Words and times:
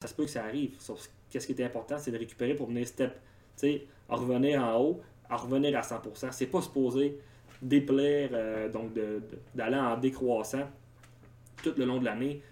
ça 0.00 0.08
se 0.08 0.14
peut 0.14 0.24
que 0.24 0.30
ça 0.30 0.44
arrive. 0.44 0.72
Qu'est-ce 1.28 1.46
qui 1.46 1.52
est 1.52 1.64
important, 1.64 1.98
c'est 1.98 2.10
de 2.10 2.16
récupérer 2.16 2.54
pour 2.54 2.68
venir 2.68 2.86
step, 2.86 3.12
tu 3.12 3.20
sais, 3.56 3.86
à 4.08 4.16
revenir 4.16 4.62
en 4.62 4.80
haut, 4.80 5.00
à 5.28 5.36
revenir 5.36 5.76
à 5.78 5.82
100%. 5.82 6.32
C'est 6.32 6.46
pas 6.46 6.62
supposé 6.62 7.18
déplaire, 7.60 8.30
euh, 8.32 8.70
donc 8.70 8.92
d'aller 9.54 9.76
en 9.76 9.98
décroissant 9.98 10.66
tout 11.62 11.74
le 11.76 11.84
long 11.84 11.98
de 11.98 12.06
l'année. 12.06 12.42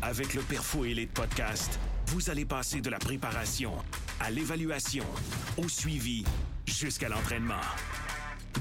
Avec 0.00 0.34
le 0.34 0.42
Perfo 0.42 0.84
Elite 0.84 1.12
Podcast, 1.12 1.80
vous 2.06 2.30
allez 2.30 2.44
passer 2.44 2.80
de 2.80 2.88
la 2.88 2.98
préparation 2.98 3.72
à 4.20 4.30
l'évaluation, 4.30 5.04
au 5.58 5.68
suivi, 5.68 6.24
jusqu'à 6.66 7.08
l'entraînement. 7.08 7.54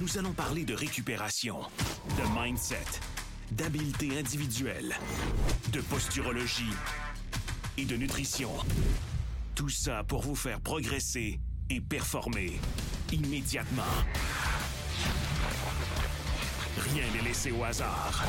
Nous 0.02 0.18
allons 0.18 0.34
parler 0.34 0.66
de 0.66 0.74
récupération, 0.74 1.60
de 1.60 2.42
mindset, 2.42 3.00
d'habileté 3.52 4.18
individuelle, 4.18 4.96
de 5.72 5.82
posturologie 5.82 6.74
et 7.78 7.86
de 7.86 7.96
nutrition. 7.96 8.50
Tout 9.54 9.70
ça 9.70 10.04
pour 10.04 10.22
vous 10.22 10.36
faire 10.36 10.62
progresser 10.62 11.40
et 11.70 11.82
performer 11.82 12.54
immédiatement. 13.12 13.84
Rien 16.78 17.04
n'est 17.14 17.28
laissé 17.28 17.52
au 17.52 17.64
hasard. 17.64 18.24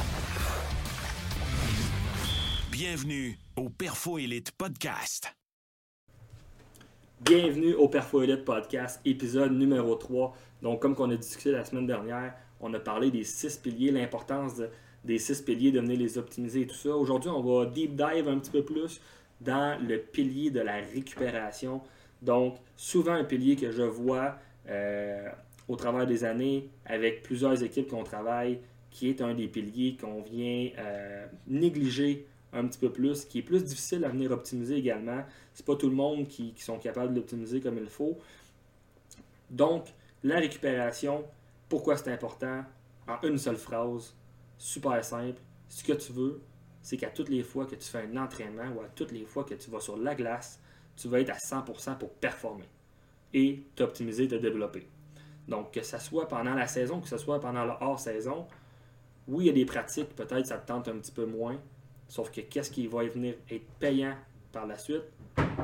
Bienvenue 2.70 3.38
au 3.56 3.68
Perfo 3.68 4.18
Elite 4.18 4.52
Podcast. 4.52 5.32
Bienvenue 7.20 7.74
au 7.74 7.88
Perfo 7.88 8.22
Elite 8.22 8.44
Podcast, 8.44 9.00
épisode 9.04 9.52
numéro 9.52 9.94
3. 9.94 10.36
Donc, 10.62 10.82
comme 10.82 10.94
on 10.98 11.10
a 11.10 11.16
discuté 11.16 11.52
la 11.52 11.64
semaine 11.64 11.86
dernière, 11.86 12.34
on 12.60 12.72
a 12.74 12.80
parlé 12.80 13.10
des 13.10 13.24
six 13.24 13.56
piliers, 13.56 13.90
l'importance 13.90 14.60
des 15.04 15.18
six 15.18 15.40
piliers, 15.40 15.72
de 15.72 15.80
venir 15.80 15.98
les 15.98 16.18
optimiser 16.18 16.62
et 16.62 16.66
tout 16.66 16.76
ça. 16.76 16.90
Aujourd'hui, 16.90 17.30
on 17.30 17.42
va 17.42 17.66
deep 17.66 17.96
dive 17.96 18.28
un 18.28 18.38
petit 18.38 18.50
peu 18.50 18.64
plus 18.64 19.00
dans 19.40 19.78
le 19.80 19.98
pilier 19.98 20.50
de 20.50 20.60
la 20.60 20.76
récupération. 20.76 21.82
Donc, 22.22 22.56
souvent 22.76 23.12
un 23.12 23.24
pilier 23.24 23.56
que 23.56 23.70
je 23.70 23.82
vois 23.82 24.36
euh, 24.68 25.28
au 25.68 25.76
travers 25.76 26.06
des 26.06 26.24
années 26.24 26.68
avec 26.84 27.22
plusieurs 27.22 27.62
équipes 27.62 27.88
qu'on 27.88 28.04
travaille, 28.04 28.60
qui 28.90 29.08
est 29.08 29.20
un 29.20 29.34
des 29.34 29.48
piliers 29.48 29.96
qu'on 30.00 30.22
vient 30.22 30.70
euh, 30.78 31.26
négliger 31.46 32.26
un 32.52 32.66
petit 32.66 32.78
peu 32.78 32.90
plus, 32.90 33.24
qui 33.26 33.40
est 33.40 33.42
plus 33.42 33.62
difficile 33.62 34.04
à 34.04 34.08
venir 34.08 34.30
optimiser 34.30 34.76
également. 34.76 35.22
C'est 35.52 35.66
pas 35.66 35.76
tout 35.76 35.90
le 35.90 35.94
monde 35.94 36.26
qui, 36.28 36.52
qui 36.52 36.62
sont 36.62 36.78
capables 36.78 37.12
de 37.12 37.16
l'optimiser 37.16 37.60
comme 37.60 37.76
il 37.76 37.88
faut. 37.88 38.18
Donc, 39.50 39.86
la 40.24 40.38
récupération, 40.38 41.24
pourquoi 41.68 41.96
c'est 41.96 42.12
important? 42.12 42.64
En 43.06 43.20
une 43.26 43.38
seule 43.38 43.56
phrase, 43.56 44.14
super 44.58 45.04
simple. 45.04 45.40
Ce 45.68 45.84
que 45.84 45.92
tu 45.92 46.12
veux, 46.12 46.40
c'est 46.86 46.96
qu'à 46.96 47.10
toutes 47.10 47.30
les 47.30 47.42
fois 47.42 47.66
que 47.66 47.74
tu 47.74 47.84
fais 47.88 48.02
un 48.02 48.16
entraînement 48.16 48.68
ou 48.76 48.80
à 48.80 48.84
toutes 48.84 49.10
les 49.10 49.24
fois 49.24 49.42
que 49.42 49.54
tu 49.54 49.72
vas 49.72 49.80
sur 49.80 49.96
la 49.96 50.14
glace, 50.14 50.60
tu 50.96 51.08
vas 51.08 51.18
être 51.18 51.30
à 51.30 51.36
100% 51.36 51.98
pour 51.98 52.12
performer 52.12 52.68
et 53.34 53.64
t'optimiser, 53.74 54.28
te 54.28 54.36
développer. 54.36 54.86
Donc, 55.48 55.72
que 55.72 55.82
ce 55.82 55.98
soit 55.98 56.28
pendant 56.28 56.54
la 56.54 56.68
saison, 56.68 57.00
que 57.00 57.08
ce 57.08 57.18
soit 57.18 57.40
pendant 57.40 57.64
la 57.64 57.76
hors-saison, 57.82 58.46
oui, 59.26 59.46
il 59.46 59.46
y 59.48 59.50
a 59.50 59.52
des 59.52 59.64
pratiques, 59.64 60.14
peut-être 60.14 60.46
ça 60.46 60.58
te 60.58 60.68
tente 60.68 60.86
un 60.86 60.98
petit 60.98 61.10
peu 61.10 61.26
moins, 61.26 61.60
sauf 62.06 62.30
que 62.30 62.40
qu'est-ce 62.42 62.70
qui 62.70 62.86
va 62.86 63.02
venir 63.02 63.34
être 63.50 63.66
payant 63.80 64.14
par 64.52 64.68
la 64.68 64.78
suite, 64.78 65.02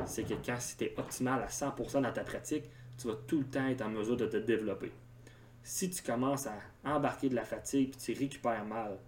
c'est 0.04 0.24
que 0.24 0.34
quand 0.44 0.58
tu 0.76 0.84
es 0.86 0.94
optimal 0.98 1.40
à 1.40 1.46
100% 1.46 2.02
dans 2.02 2.12
ta 2.12 2.24
pratique, 2.24 2.64
tu 2.98 3.06
vas 3.06 3.16
tout 3.28 3.38
le 3.38 3.46
temps 3.46 3.68
être 3.68 3.82
en 3.82 3.90
mesure 3.90 4.16
de 4.16 4.26
te 4.26 4.38
développer. 4.38 4.90
Si 5.62 5.88
tu 5.88 6.02
commences 6.02 6.48
à 6.48 6.58
embarquer 6.84 7.28
de 7.28 7.36
la 7.36 7.44
fatigue 7.44 7.90
et 7.94 7.96
tu 7.96 8.12
récupères 8.12 8.64
mal, 8.64 8.98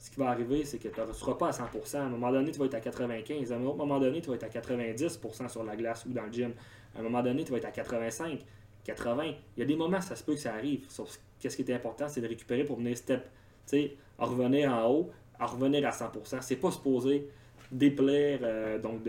ce 0.00 0.10
qui 0.10 0.18
va 0.18 0.30
arriver, 0.30 0.64
c'est 0.64 0.78
que 0.78 0.88
tu 0.88 0.98
ne 0.98 1.12
seras 1.12 1.34
pas 1.34 1.48
à 1.48 1.50
100%. 1.50 1.98
À 1.98 2.02
un 2.04 2.08
moment 2.08 2.32
donné, 2.32 2.50
tu 2.50 2.58
vas 2.58 2.64
être 2.64 2.74
à 2.74 2.80
95. 2.80 3.52
À 3.52 3.56
un 3.56 3.64
autre 3.64 3.76
moment 3.76 4.00
donné, 4.00 4.22
tu 4.22 4.30
vas 4.30 4.34
être 4.34 4.44
à 4.44 4.48
90% 4.48 5.48
sur 5.48 5.62
la 5.62 5.76
glace 5.76 6.06
ou 6.06 6.12
dans 6.12 6.24
le 6.24 6.32
gym. 6.32 6.52
À 6.96 7.00
un 7.00 7.02
moment 7.02 7.22
donné, 7.22 7.44
tu 7.44 7.52
vas 7.52 7.58
être 7.58 7.66
à 7.66 7.70
85, 7.70 8.40
80. 8.82 9.24
Il 9.24 9.34
y 9.58 9.62
a 9.62 9.66
des 9.66 9.76
moments, 9.76 10.00
ça 10.00 10.16
se 10.16 10.24
peut 10.24 10.32
que 10.32 10.40
ça 10.40 10.54
arrive. 10.54 10.86
Sauf 10.88 11.20
qu'est-ce 11.38 11.54
qui 11.54 11.70
est 11.70 11.74
important, 11.74 12.08
c'est 12.08 12.22
de 12.22 12.28
récupérer 12.28 12.64
pour 12.64 12.78
venir 12.78 12.96
step, 12.96 13.24
tu 13.24 13.28
sais, 13.66 13.96
à 14.18 14.24
revenir 14.24 14.72
en 14.72 14.88
haut, 14.90 15.10
à 15.38 15.44
revenir 15.44 15.86
à 15.86 15.90
100%. 15.90 16.40
C'est 16.40 16.56
pas 16.56 16.70
supposé 16.70 17.28
déplaire, 17.70 18.40
euh, 18.42 18.78
donc 18.78 19.02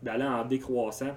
d'aller 0.00 0.24
en 0.24 0.44
décroissant 0.44 1.16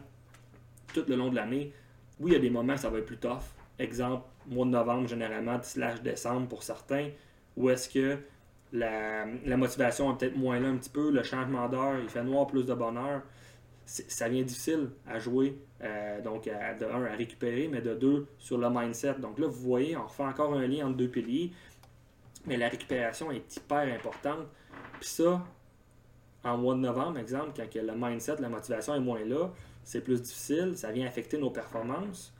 tout 0.94 1.06
le 1.08 1.16
long 1.16 1.30
de 1.30 1.36
l'année. 1.36 1.72
Oui, 2.20 2.32
il 2.32 2.34
y 2.34 2.38
a 2.38 2.40
des 2.40 2.50
moments, 2.50 2.76
ça 2.76 2.90
va 2.90 2.98
être 2.98 3.06
plus 3.06 3.18
tough. 3.18 3.44
Exemple, 3.78 4.26
mois 4.48 4.66
de 4.66 4.72
novembre, 4.72 5.08
généralement, 5.08 5.59
slash 5.62 6.02
décembre 6.02 6.48
pour 6.48 6.64
certains, 6.64 7.09
où 7.56 7.70
est-ce 7.70 7.88
que 7.88 8.18
la, 8.74 9.58
motivation 9.58 10.14
est 10.14 10.18
peut-être 10.18 10.38
moins 10.38 10.59
là 10.59 10.70
un 10.70 10.78
petit 10.78 10.90
peu, 10.90 11.12
le 11.12 11.24
changement 11.24 11.68
d'heure, 11.68 12.00
il 12.02 12.09
fait 12.09 12.24
noir 12.24 12.48
plus 12.48 12.66
de 12.66 12.74
bonheur. 12.74 13.22
Ça 13.86 14.30
vient 14.30 14.44
difficile 14.44 14.90
à 15.06 15.20
jouer, 15.20 15.58
euh, 15.82 16.22
donc 16.22 16.46
de 16.46 16.86
un, 16.86 17.04
à 17.04 17.16
récupérer, 17.16 17.68
mais 17.68 17.82
de 17.82 17.94
deux, 17.94 18.28
sur 18.38 18.58
le 18.58 18.70
mindset. 18.70 19.16
Donc 19.16 19.40
là, 19.40 19.48
vous 19.48 19.62
voyez, 19.62 19.98
on 19.98 20.06
refait 20.06 20.24
encore 20.24 20.54
un 20.54 20.66
lien 20.66 20.88
entre 20.88 20.98
deux 20.98 21.09
piliers, 21.09 21.52
mais 22.46 22.56
la 22.56 22.70
récupération 22.70 23.32
est 23.32 23.58
hyper 23.58 23.94
importante. 23.94 24.48
Puis 25.00 25.09
ça, 25.09 25.44
en 26.44 26.58
mois 26.58 26.76
de 26.76 26.80
novembre, 26.80 27.20
exemple, 27.20 27.52
quand 27.56 27.68
le 27.76 27.94
mindset, 27.96 28.38
la 28.40 28.50
motivation 28.50 28.96
est 28.96 29.00
moins 29.00 29.26
là, 29.26 29.50
c'est 29.84 30.02
plus 30.02 30.22
difficile, 30.22 30.78
ça 30.78 30.92
vient 30.92 31.08
affecter 31.08 31.38
nos 31.38 31.50
performances 31.50 32.34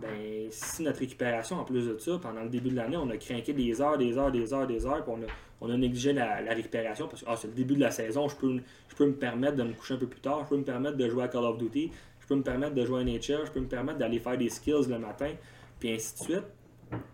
ben, 0.00 0.48
si 0.50 0.82
notre 0.82 1.00
récupération, 1.00 1.56
en 1.56 1.64
plus 1.64 1.86
de 1.86 1.98
ça, 1.98 2.18
pendant 2.20 2.42
le 2.42 2.48
début 2.48 2.70
de 2.70 2.76
l'année, 2.76 2.96
on 2.96 3.08
a 3.10 3.16
craqué 3.16 3.52
des 3.52 3.80
heures, 3.80 3.96
des 3.96 4.18
heures, 4.18 4.32
des 4.32 4.52
heures, 4.52 4.66
des 4.66 4.86
heures, 4.86 5.04
puis 5.04 5.26
on 5.60 5.70
a, 5.70 5.76
négligé 5.76 6.12
la, 6.12 6.36
récupération 6.36 7.06
parce 7.08 7.22
que 7.22 7.26
ah, 7.28 7.36
c'est 7.36 7.48
le 7.48 7.54
début 7.54 7.74
de 7.74 7.80
la 7.80 7.90
saison, 7.90 8.28
je 8.28 8.36
peux, 8.36 8.60
je 8.88 8.96
peux 8.96 9.06
me 9.06 9.14
permettre 9.14 9.56
de 9.56 9.62
me 9.62 9.72
coucher 9.72 9.94
un 9.94 9.98
peu 9.98 10.06
plus 10.06 10.20
tard, 10.20 10.40
je 10.44 10.50
peux 10.50 10.56
me 10.56 10.64
permettre 10.64 10.96
de 10.96 11.08
jouer 11.08 11.24
à 11.24 11.28
Call 11.28 11.44
of 11.44 11.58
Duty, 11.58 11.90
je 12.20 12.26
peux 12.26 12.34
me 12.34 12.42
permettre 12.42 12.74
de 12.74 12.84
jouer 12.84 13.00
à 13.00 13.04
Nature, 13.04 13.46
je 13.46 13.52
peux 13.52 13.60
me 13.60 13.68
permettre 13.68 13.98
d'aller 13.98 14.18
faire 14.18 14.36
des 14.36 14.48
skills 14.48 14.88
le 14.88 14.98
matin, 14.98 15.30
puis 15.78 15.92
ainsi 15.92 16.14
de 16.14 16.24
suite. 16.24 16.44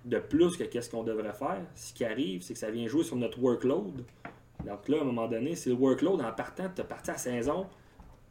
De 0.04 0.18
plus 0.18 0.56
que 0.56 0.64
qu'est-ce 0.64 0.90
qu'on 0.90 1.04
devrait 1.04 1.32
faire, 1.32 1.62
ce 1.74 1.94
qui 1.94 2.04
arrive, 2.04 2.42
c'est 2.42 2.52
que 2.52 2.58
ça 2.58 2.70
vient 2.70 2.86
jouer 2.86 3.04
sur 3.04 3.16
notre 3.16 3.40
workload. 3.40 4.04
Donc 4.66 4.88
là, 4.88 4.98
à 4.98 5.00
un 5.00 5.04
moment 5.04 5.26
donné, 5.26 5.54
c'est 5.54 5.70
le 5.70 5.76
workload 5.76 6.20
en 6.20 6.32
partant, 6.32 6.68
tu 6.74 6.82
as 6.82 6.84
parti 6.84 7.10
à 7.10 7.16
saison 7.16 7.66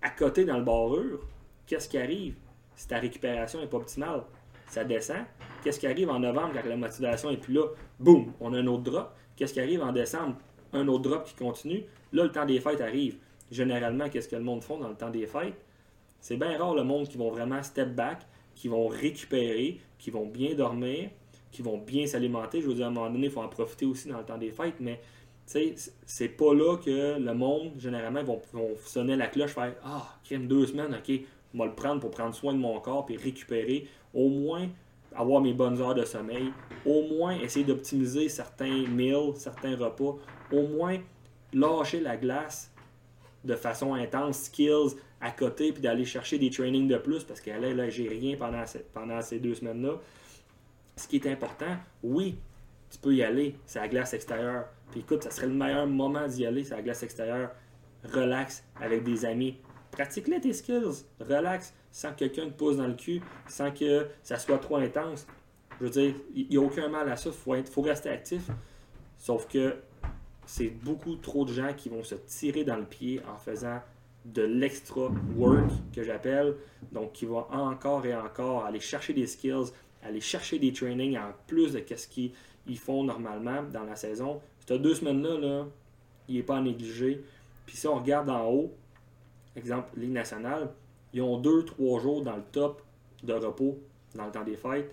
à 0.02 0.10
côté 0.10 0.46
dans 0.46 0.58
le 0.58 0.64
barrure, 0.64 1.20
qu'est-ce 1.66 1.90
qui 1.90 1.98
arrive? 1.98 2.36
Si 2.76 2.88
ta 2.88 3.00
récupération 3.00 3.60
n'est 3.60 3.68
pas 3.68 3.78
optimale? 3.78 4.24
Ça 4.70 4.84
descend. 4.84 5.26
Qu'est-ce 5.64 5.80
qui 5.80 5.88
arrive 5.88 6.10
en 6.10 6.20
novembre 6.20 6.52
quand 6.54 6.68
la 6.68 6.78
motivation 6.78 7.32
n'est 7.32 7.38
plus 7.38 7.54
là? 7.54 7.66
Boum, 8.00 8.34
on 8.40 8.54
a 8.54 8.60
un 8.60 8.68
autre 8.68 8.84
drop. 8.84 9.14
Qu'est-ce 9.36 9.54
qui 9.54 9.60
arrive 9.60 9.82
en 9.82 9.92
décembre? 9.92 10.38
Un 10.74 10.88
autre 10.88 11.10
drop 11.10 11.26
qui 11.26 11.36
continue. 11.36 11.84
Là, 12.14 12.24
le 12.24 12.32
temps 12.32 12.46
des 12.46 12.60
fêtes 12.60 12.82
arrive. 12.82 13.18
Généralement, 13.52 14.10
qu'est-ce 14.10 14.30
que 14.30 14.36
le 14.36 14.44
monde 14.44 14.64
font 14.64 14.78
dans 14.78 14.90
le 14.90 14.96
temps 14.96 15.10
des 15.10 15.26
fêtes? 15.26 15.56
C'est 16.22 16.38
bien 16.38 16.58
rare 16.58 16.76
le 16.76 16.84
monde 16.84 17.08
qui 17.08 17.18
vont 17.18 17.32
vraiment 17.32 17.62
step 17.64 17.96
back, 17.96 18.22
qui 18.54 18.68
vont 18.68 18.88
récupérer, 18.88 19.80
qui 19.98 20.12
vont 20.12 20.26
bien 20.26 20.54
dormir, 20.54 21.10
qui 21.52 21.62
vont 21.62 21.78
bien 21.78 22.06
s'alimenter. 22.06 22.62
Je 22.62 22.68
veux 22.68 22.76
dire, 22.76 22.86
à 22.86 22.90
un 22.90 22.92
moment 22.92 23.10
donné, 23.10 23.28
il 23.28 23.32
faut 23.32 23.42
en 23.42 23.48
profiter 23.48 23.86
aussi 23.86 24.08
dans 24.10 24.20
le 24.20 24.26
temps 24.26 24.38
des 24.38 24.52
fêtes, 24.52 24.76
mais 24.80 25.00
c'est 25.46 26.30
pas 26.30 26.54
là 26.54 26.78
que 26.78 27.18
le 27.20 27.34
monde, 27.34 27.72
généralement, 27.80 28.24
vont, 28.24 28.42
vont 28.54 28.76
sonner 28.86 29.16
la 29.16 29.28
cloche, 29.28 29.52
faire 29.52 29.74
Ah, 29.84 30.20
crème 30.24 30.48
deux 30.48 30.68
semaines, 30.68 30.94
ok, 30.94 31.22
on 31.54 31.60
va 31.60 31.66
le 31.66 31.76
prendre 31.76 32.00
pour 32.00 32.12
prendre 32.12 32.34
soin 32.34 32.54
de 32.54 32.60
mon 32.60 32.80
corps 32.80 33.06
et 33.10 33.16
récupérer, 33.16 33.88
au 34.14 34.30
moins 34.30 34.68
avoir 35.16 35.42
mes 35.42 35.54
bonnes 35.54 35.82
heures 35.82 35.96
de 35.96 36.06
sommeil, 36.06 36.52
au 36.86 37.04
moins 37.04 37.36
essayer 37.40 37.66
d'optimiser 37.66 38.30
certains 38.30 38.88
meals, 38.88 39.36
certains 39.36 39.76
repas, 39.76 40.18
au 40.52 40.68
moins 40.68 40.98
lâcher 41.54 42.00
la 42.00 42.18
glace 42.18 42.72
de 43.44 43.56
façon 43.56 43.94
intense, 43.94 44.44
skills 44.44 44.96
à 45.22 45.32
côté, 45.32 45.72
puis 45.72 45.82
d'aller 45.82 46.06
chercher 46.06 46.38
des 46.38 46.50
trainings 46.50 46.88
de 46.88 46.98
plus, 46.98 47.24
parce 47.24 47.42
que 47.42 47.50
là, 47.50 47.74
là 47.74 47.90
j'ai 47.90 48.08
rien 48.08 48.36
pendant, 48.38 48.64
pendant 48.94 49.22
ces 49.22 49.40
deux 49.40 49.56
semaines-là. 49.56 50.00
Ce 50.96 51.08
qui 51.08 51.16
est 51.18 51.28
important, 51.28 51.78
oui, 52.04 52.38
tu 52.90 52.98
peux 53.00 53.14
y 53.14 53.24
aller, 53.24 53.56
c'est 53.66 53.80
la 53.80 53.88
glace 53.88 54.14
extérieure. 54.14 54.66
Puis 54.92 55.02
écoute, 55.02 55.24
ça 55.24 55.32
serait 55.32 55.48
le 55.48 55.54
meilleur 55.54 55.88
moment 55.88 56.28
d'y 56.28 56.46
aller, 56.46 56.64
c'est 56.64 56.76
la 56.76 56.82
glace 56.82 57.04
extérieure. 57.04 57.52
Relax 58.04 58.64
avec 58.80 59.04
des 59.04 59.26
amis, 59.26 59.58
pratique-les 59.92 60.40
tes 60.40 60.54
skills, 60.54 61.06
relax, 61.20 61.74
sans 61.92 62.12
que 62.12 62.18
quelqu'un 62.18 62.46
te 62.46 62.54
pousse 62.54 62.78
dans 62.78 62.88
le 62.88 62.94
cul, 62.94 63.22
sans 63.48 63.72
que 63.72 64.08
ça 64.24 64.38
soit 64.38 64.60
trop 64.60 64.78
intense. 64.78 65.28
Je 65.80 65.86
veux 65.86 65.90
dire, 65.90 66.16
il 66.36 66.48
n'y 66.50 66.58
a 66.58 66.62
aucun 66.62 66.90
mal 66.90 67.10
à 67.10 67.16
ça, 67.16 67.30
il 67.30 67.64
faut, 67.64 67.82
rester 67.82 68.10
actif. 68.10 68.50
Sauf 69.18 69.48
que 69.48 69.76
c'est 70.46 70.70
beaucoup 70.70 71.16
trop 71.16 71.46
de 71.46 71.54
gens 71.54 71.74
qui 71.74 71.90
vont 71.90 72.04
se 72.04 72.16
tirer 72.16 72.64
dans 72.64 72.78
le 72.78 72.86
pied 72.86 73.22
en 73.28 73.38
faisant 73.38 73.80
de 74.26 74.42
l'extra 74.42 75.10
work 75.36 75.72
que 75.94 76.04
j'appelle. 76.04 76.56
Donc, 76.92 77.14
qui 77.14 77.26
vont 77.26 77.46
encore 77.52 78.06
et 78.06 78.16
encore 78.16 78.66
aller 78.66 78.80
chercher 78.80 79.14
des 79.14 79.28
skills, 79.28 79.72
aller 80.04 80.22
chercher 80.22 80.60
des 80.60 80.74
trainings 80.74 81.18
en 81.18 81.32
plus 81.48 81.74
de 81.74 81.84
ce 81.96 82.08
qu'ils 82.08 82.78
font 82.78 83.04
normalement 83.04 83.64
dans 83.64 83.84
la 83.84 83.96
saison. 83.96 84.42
Ces 84.68 84.80
deux 84.80 84.96
semaines-là, 84.96 85.38
là, 85.40 85.68
il 86.28 86.36
n'est 86.36 86.44
pas 86.44 86.58
à 86.58 86.62
négliger. 86.62 87.24
Puis 87.66 87.78
si 87.78 87.88
on 87.88 87.96
regarde 87.96 88.30
en 88.30 88.46
haut, 88.48 88.74
exemple, 89.56 89.90
Ligue 89.98 90.12
nationale, 90.12 90.70
ils 91.14 91.22
ont 91.22 91.38
deux, 91.38 91.66
trois 91.66 92.00
jours 92.00 92.22
dans 92.24 92.36
le 92.36 92.44
top 92.52 92.82
de 93.24 93.34
repos 93.34 93.80
dans 94.16 94.26
le 94.26 94.32
temps 94.32 94.44
des 94.44 94.56
fêtes 94.56 94.92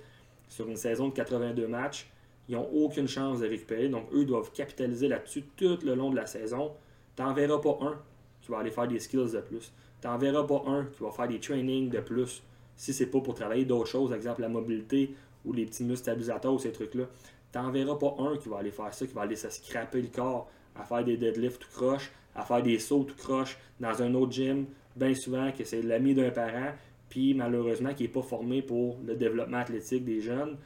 sur 0.49 0.69
une 0.69 0.77
saison 0.77 1.09
de 1.09 1.15
82 1.15 1.67
matchs. 1.67 2.11
Ils 2.49 2.55
n'ont 2.55 2.69
aucune 2.73 3.09
chance 3.09 3.41
de 3.41 3.47
récupérer, 3.47 3.89
donc 3.89 4.07
eux 4.13 4.25
doivent 4.25 4.53
capitaliser 4.53 5.09
là-dessus 5.09 5.45
tout 5.57 5.79
le 5.83 5.95
long 5.95 6.11
de 6.11 6.17
la 6.17 6.27
saison. 6.27 6.73
Tu 7.17 7.23
n'en 7.23 7.33
verras 7.33 7.59
pas 7.59 7.79
un 7.81 7.99
qui 8.41 8.51
va 8.51 8.59
aller 8.59 8.71
faire 8.71 8.87
des 8.87 9.01
skills 9.01 9.33
de 9.33 9.41
plus. 9.41 9.73
tu 10.01 10.07
n'en 10.07 10.19
verras 10.19 10.45
pas 10.45 10.63
un 10.67 10.85
qui 10.85 11.03
va 11.03 11.11
faire 11.11 11.27
des 11.27 11.41
trainings 11.41 11.91
de 11.91 12.01
plus 12.01 12.43
si 12.77 12.93
c'est 12.93 13.07
pas 13.07 13.21
pour 13.21 13.35
travailler 13.35 13.65
d'autres 13.65 13.89
choses, 13.89 14.13
exemple 14.13 14.43
la 14.43 14.49
mobilité 14.49 15.15
ou 15.45 15.53
les 15.53 15.65
petits 15.65 15.83
muscles 15.83 16.03
stabilisateurs 16.03 16.53
ou 16.53 16.59
ces 16.59 16.73
trucs-là. 16.73 17.05
Tu 17.53 17.59
n'en 17.59 17.71
verras 17.71 17.97
pas 17.97 18.15
un 18.19 18.37
qui 18.37 18.49
va 18.49 18.59
aller 18.59 18.71
faire 18.71 18.93
ça, 18.93 19.07
qui 19.07 19.15
va 19.15 19.23
aller 19.23 19.37
se 19.37 19.49
scraper 19.49 20.03
le 20.03 20.09
corps, 20.09 20.49
à 20.77 20.85
faire 20.85 21.03
des 21.03 21.17
deadlifts 21.17 21.59
tout 21.59 21.71
croche, 21.71 22.13
à 22.37 22.45
faire 22.45 22.63
des 22.63 22.79
sauts 22.79 23.05
tout 23.05 23.17
croche 23.17 23.59
dans 23.81 24.03
un 24.03 24.15
autre 24.15 24.33
gym, 24.33 24.67
bien 24.95 25.15
souvent 25.15 25.51
que 25.53 25.65
c'est 25.65 25.83
l'ami 25.83 26.15
d'un 26.15 26.31
parent, 26.31 26.73
puis 27.09 27.35
malheureusement 27.35 27.95
qui 27.95 28.05
n'est 28.05 28.09
pas 28.09 28.23
formé 28.23 28.63
pour 28.63 28.99
le 29.05 29.17
développement 29.17 29.59
athlétique 29.59 30.05
des 30.05 30.21
jeunes. 30.21 30.57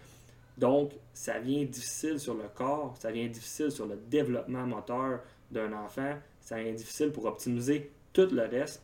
Donc, 0.59 0.93
ça 1.15 1.39
vient 1.39 1.65
difficile 1.65 2.19
sur 2.19 2.35
le 2.35 2.45
corps, 2.55 2.95
ça 2.99 3.11
vient 3.11 3.27
difficile 3.29 3.71
sur 3.71 3.87
le 3.87 3.97
développement 3.97 4.67
moteur 4.67 5.21
d'un 5.51 5.73
enfant, 5.73 6.15
ça 6.41 6.63
vient 6.63 6.73
difficile 6.73 7.13
pour 7.13 7.25
optimiser 7.25 7.91
tout 8.13 8.29
le 8.31 8.43
reste. 8.43 8.83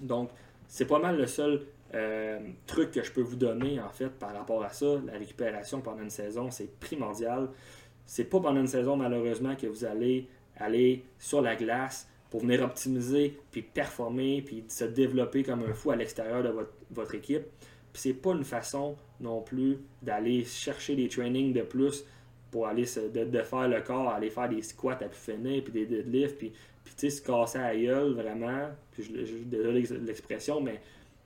Donc, 0.00 0.30
c'est 0.66 0.86
pas 0.86 0.98
mal 0.98 1.18
le 1.18 1.26
seul 1.26 1.62
euh, 1.94 2.38
truc 2.66 2.92
que 2.92 3.02
je 3.02 3.10
peux 3.10 3.20
vous 3.20 3.36
donner 3.36 3.80
en 3.80 3.88
fait 3.88 4.08
par 4.08 4.32
rapport 4.32 4.62
à 4.62 4.70
ça. 4.70 4.86
La 5.04 5.14
récupération 5.14 5.80
pendant 5.80 6.02
une 6.02 6.10
saison, 6.10 6.50
c'est 6.50 6.78
primordial. 6.78 7.48
C'est 8.06 8.24
pas 8.24 8.40
pendant 8.40 8.60
une 8.60 8.68
saison 8.68 8.96
malheureusement 8.96 9.56
que 9.56 9.66
vous 9.66 9.84
allez 9.84 10.28
aller 10.56 11.04
sur 11.18 11.42
la 11.42 11.56
glace 11.56 12.08
pour 12.30 12.40
venir 12.40 12.62
optimiser, 12.62 13.36
puis 13.50 13.62
performer, 13.62 14.40
puis 14.42 14.64
se 14.68 14.84
développer 14.84 15.42
comme 15.42 15.64
un 15.64 15.74
fou 15.74 15.90
à 15.90 15.96
l'extérieur 15.96 16.42
de 16.42 16.54
votre, 16.92 17.14
équipe. 17.16 17.42
Puis 17.92 18.02
c'est 18.02 18.14
pas 18.14 18.30
une 18.30 18.44
façon 18.44 18.96
non 19.20 19.42
plus 19.42 19.78
d'aller 20.00 20.44
chercher 20.44 20.94
des 20.94 21.08
trainings 21.08 21.52
de 21.52 21.62
plus 21.62 22.04
pour 22.52 22.68
aller 22.68 22.86
se, 22.86 23.00
de, 23.00 23.42
faire 23.42 23.68
le 23.68 23.80
corps, 23.80 24.08
aller 24.08 24.30
faire 24.30 24.48
des 24.48 24.62
squats 24.62 24.92
à 24.92 25.08
plus 25.08 25.18
finir, 25.18 25.64
puis 25.64 25.72
des 25.72 25.86
deadlifts, 25.86 26.38
puis, 26.38 26.52
puis 26.84 26.94
tu 26.96 27.10
sais, 27.10 27.16
se 27.16 27.22
casser 27.22 27.58
à 27.58 27.74
vraiment. 27.74 28.70
Puis 28.92 29.02
je, 29.02 29.24
je 29.24 29.34
désolé 29.44 29.84
l'expression, 30.02 30.60
mais 30.60 30.80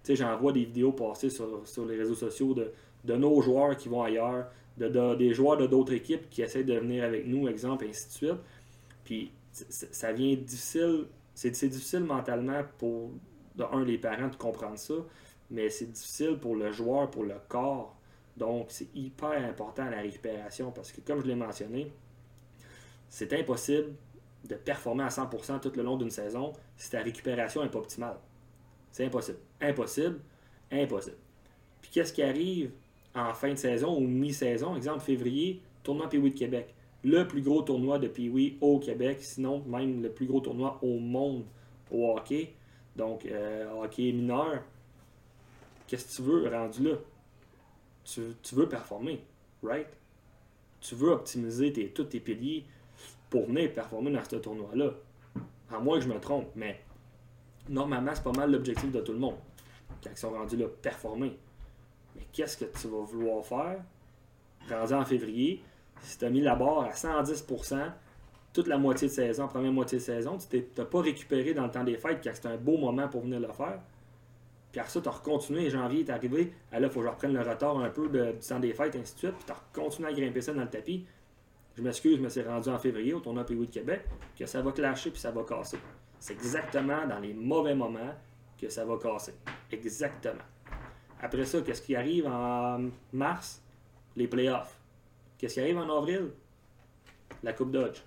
tu 0.05 0.13
sais, 0.13 0.17
j'en 0.17 0.37
vois 0.39 0.53
des 0.53 0.65
vidéos 0.65 0.93
passer 0.93 1.29
sur, 1.29 1.47
les 1.87 1.97
réseaux 1.97 2.15
sociaux 2.15 2.55
de, 2.55 2.73
de, 3.05 3.15
nos 3.15 3.41
joueurs 3.43 3.77
qui 3.77 3.89
vont 3.89 4.03
ailleurs, 4.03 4.47
de, 4.79 5.15
des 5.15 5.35
joueurs 5.35 5.59
de 5.59 5.67
d'autres 5.67 5.93
équipes 5.93 6.29
qui 6.31 6.43
essaient 6.43 6.65
de 6.65 6.75
venir 6.75 7.05
avec 7.05 7.27
nous, 7.27 7.47
exemple, 7.49 7.85
et 7.85 7.91
ainsi 7.91 8.07
de 8.09 8.13
suite. 8.13 8.41
Puis 9.05 9.31
ça 9.55 10.13
vient 10.13 10.35
difficile, 10.35 11.07
c'est 11.35 11.51
difficile 11.51 12.01
mentalement 12.01 12.63
pour, 12.79 13.11
un, 13.73 13.85
les 13.85 13.99
parents 13.99 14.29
de 14.29 14.37
comprendre 14.37 14.79
ça, 14.79 14.95
mais 15.51 15.71
c'est 15.71 15.91
difficile 15.91 16.39
pour 16.41 16.57
le 16.57 16.73
joueur, 16.73 17.11
pour 17.11 17.25
le 17.25 17.37
corps. 17.49 17.97
Donc, 18.37 18.67
c'est 18.71 18.89
hyper 18.95 19.45
important 19.45 19.89
la 19.89 20.01
récupération 20.01 20.73
parce 20.73 20.91
que, 20.91 21.01
comme 21.01 21.21
je 21.21 21.27
l'ai 21.27 21.37
mentionné, 21.37 21.93
c'est 23.09 23.33
impossible 23.33 23.95
de 24.49 24.57
performer 24.57 25.05
à 25.05 25.09
100% 25.09 25.61
tout 25.61 25.73
le 25.77 25.83
long 25.83 25.97
d'une 25.97 26.11
saison 26.11 26.53
si 26.77 26.91
ta 26.91 27.01
récupération 27.01 27.63
n'est 27.63 27.71
pas 27.71 27.79
optimale. 27.79 28.19
C'est 28.91 29.05
impossible. 29.05 29.39
Impossible. 29.61 30.21
Impossible. 30.71 31.17
Puis 31.81 31.91
qu'est-ce 31.93 32.13
qui 32.13 32.23
arrive 32.23 32.73
en 33.15 33.33
fin 33.33 33.51
de 33.51 33.59
saison 33.59 33.97
ou 33.97 34.01
mi-saison? 34.01 34.77
Exemple, 34.77 35.01
février, 35.01 35.63
tournoi 35.83 36.09
Pee-Wee 36.09 36.31
de 36.31 36.39
Québec 36.39 36.75
le 37.05 37.29
plus 37.29 37.43
gros 37.43 37.63
tournoi 37.63 37.99
de 37.99 38.09
Pee-Wee 38.09 38.57
au 38.61 38.79
Québec, 38.79 39.19
sinon 39.21 39.63
même 39.67 40.03
le 40.03 40.11
plus 40.11 40.27
gros 40.27 40.41
tournoi 40.41 40.79
au 40.83 40.99
monde 40.99 41.45
au 41.91 42.17
hockey. 42.17 42.55
Donc, 42.97 43.27
euh, 43.27 43.71
hockey 43.83 44.13
mineur. 44.13 44.63
Qu'est-ce 45.87 46.09
que 46.09 46.17
tu 46.17 46.23
veux 46.23 46.49
rendu 46.49 46.83
là? 46.83 46.97
Tu, 48.05 48.55
veux 48.55 48.69
performer, 48.69 49.23
right? 49.63 49.87
Tu 50.81 50.95
veux 50.95 51.11
optimiser 51.11 51.73
tous 51.95 52.05
tes 52.05 52.21
piliers 52.21 52.65
pour 53.31 53.47
venir 53.47 53.73
performer 53.73 54.11
dans 54.11 54.23
ce 54.25 54.37
tournoi-là. 54.37 54.93
À 55.71 55.79
moins 55.79 55.99
que 55.99 56.05
je 56.05 56.09
me 56.09 56.19
trompe, 56.21 56.49
mais 56.55 56.81
normalement, 57.69 58.13
c'est 58.15 58.23
pas 58.23 58.33
mal 58.33 58.51
l'objectif 58.51 58.91
de 58.93 59.01
tout 59.01 59.13
le 59.13 59.19
monde. 59.19 59.37
Quand 60.03 60.11
ils 60.11 60.17
sont 60.17 60.31
rendus 60.31 60.57
là, 60.57 60.67
performer. 60.69 61.37
Mais 62.15 62.27
qu'est-ce 62.33 62.57
que 62.59 62.67
tu 62.79 62.89
vas 62.89 63.03
vouloir 63.03 63.45
faire? 63.45 63.83
Rendu 64.69 64.95
en 64.95 65.05
février, 65.05 65.63
si 66.05 66.19
tu 66.19 66.25
as 66.25 66.31
mis 66.31 66.41
la 66.41 66.55
barre 66.55 66.85
à 66.85 66.91
110% 66.91 67.93
toute 68.53 68.69
la 68.69 68.79
moitié 68.79 69.09
de 69.09 69.13
saison, 69.13 69.49
première 69.49 69.73
moitié 69.73 69.99
de 69.99 70.03
saison, 70.03 70.39
tu 70.39 70.65
n'as 70.79 70.85
pas 70.85 71.01
récupéré 71.01 71.55
dans 71.55 71.65
le 71.65 71.71
temps 71.71 71.83
des 71.85 71.97
fêtes, 71.97 72.21
car 72.21 72.37
c'est 72.37 72.47
un 72.47 72.57
beau 72.57 72.77
moment 72.77 73.09
pour 73.09 73.23
venir 73.23 73.41
le 73.41 73.53
faire. 73.53 73.81
Puis 74.71 74.81
après 74.81 74.93
ça, 74.93 75.01
tu 75.01 75.09
as 75.09 75.13
recontinué, 75.13 75.71
janvier 75.71 76.01
est 76.01 76.11
arrivé, 76.11 76.53
ah 76.73 76.81
là, 76.81 76.87
il 76.87 76.93
faut 76.93 77.01
que 77.01 77.07
je 77.07 77.11
reprenne 77.11 77.33
le 77.33 77.43
retard 77.43 77.79
un 77.79 77.91
peu 77.91 78.09
du 78.09 78.47
temps 78.47 78.61
des 78.61 78.73
fêtes, 78.73 78.97
ainsi 78.97 79.15
de 79.15 79.19
suite, 79.19 79.35
puis 79.35 79.45
tu 79.47 79.53
as 79.53 79.63
continué 79.73 80.09
à 80.09 80.13
grimper 80.13 80.41
ça 80.41 80.53
dans 80.53 80.63
le 80.63 80.71
tapis. 80.71 81.05
Je 81.77 81.83
m'excuse, 81.83 82.21
mais 82.21 82.29
c'est 82.29 82.47
rendu 82.47 82.69
en 82.69 82.79
février 82.79 83.15
au 83.15 83.21
tournoi 83.21 83.45
Pays 83.45 83.59
de 83.59 83.73
Québec, 83.73 84.05
que 84.39 84.47
ça 84.47 84.63
va 84.63 84.71
clasher 84.71 85.11
puis 85.11 85.21
ça 85.21 85.33
va 85.33 85.43
casser. 85.43 85.79
C'est 86.21 86.35
exactement 86.35 87.07
dans 87.07 87.19
les 87.19 87.35
mauvais 87.35 87.75
moments 87.75 88.15
que 88.61 88.69
ça 88.69 88.85
va 88.85 88.97
casser. 88.97 89.35
Exactement. 89.73 90.43
Après 91.21 91.45
ça, 91.45 91.61
qu'est-ce 91.63 91.83
qui 91.83 91.97
arrive 91.97 92.27
en 92.27 92.89
mars? 93.13 93.63
Les 94.17 94.29
playoffs. 94.29 94.79
Qu'est-ce 95.39 95.55
qui 95.55 95.61
arrive 95.61 95.79
en 95.79 95.97
avril? 95.97 96.31
La 97.43 97.53
Coupe 97.53 97.71
Dodge. 97.71 98.03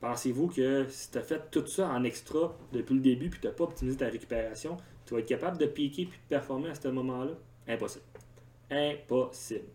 Pensez-vous 0.00 0.48
que 0.48 0.86
si 0.88 1.10
tu 1.10 1.18
as 1.18 1.22
fait 1.22 1.50
tout 1.50 1.66
ça 1.66 1.88
en 1.88 2.04
extra 2.04 2.56
depuis 2.72 2.94
le 2.94 3.00
début 3.00 3.28
puis 3.28 3.40
tu 3.40 3.46
n'as 3.46 3.52
pas 3.52 3.64
optimisé 3.64 3.96
ta 3.98 4.06
récupération, 4.06 4.76
tu 5.04 5.14
vas 5.14 5.20
être 5.20 5.28
capable 5.28 5.58
de 5.58 5.66
piquer 5.66 6.06
puis 6.06 6.18
de 6.18 6.28
performer 6.28 6.70
à 6.70 6.74
ce 6.74 6.88
moment-là? 6.88 7.32
Impossible. 7.68 8.04
Impossible. 8.70 9.68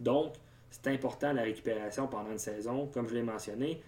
Donc, 0.00 0.34
c'est 0.70 0.86
important 0.88 1.32
la 1.32 1.42
récupération 1.42 2.06
pendant 2.06 2.30
une 2.30 2.38
saison. 2.38 2.86
Comme 2.86 3.08
je 3.08 3.14
l'ai 3.14 3.22
mentionné, 3.22 3.82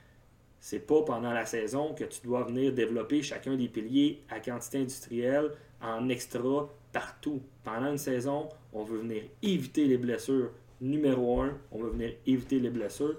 c'est 0.61 0.81
pas 0.81 1.02
pendant 1.02 1.32
la 1.32 1.46
saison 1.46 1.94
que 1.94 2.04
tu 2.04 2.20
dois 2.22 2.43
venir 2.44 2.72
développer 2.72 3.22
chacun 3.22 3.56
des 3.56 3.69
piliers 3.69 4.22
à 4.28 4.40
quantité 4.40 4.78
industrielle 4.78 5.52
en 5.81 6.08
extra 6.08 6.69
partout. 6.93 7.43
Pendant 7.64 7.93
une 7.93 7.99
saison, 7.99 8.49
on 8.72 8.82
veut 8.82 8.99
venir 8.99 9.22
éviter 9.43 9.87
les 9.87 9.99
blessures 9.99 10.50
numéro 10.80 11.42
un, 11.42 11.56
on 11.72 11.82
va 11.82 11.88
venir 11.90 12.14
éviter 12.26 12.58
les 12.58 12.70
blessures, 12.70 13.16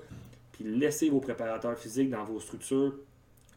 puis 0.52 0.64
laisser 0.64 1.10
vos 1.10 1.20
préparateurs 1.20 1.78
physiques 1.78 2.10
dans 2.10 2.24
vos 2.24 2.40
structures. 2.40 2.94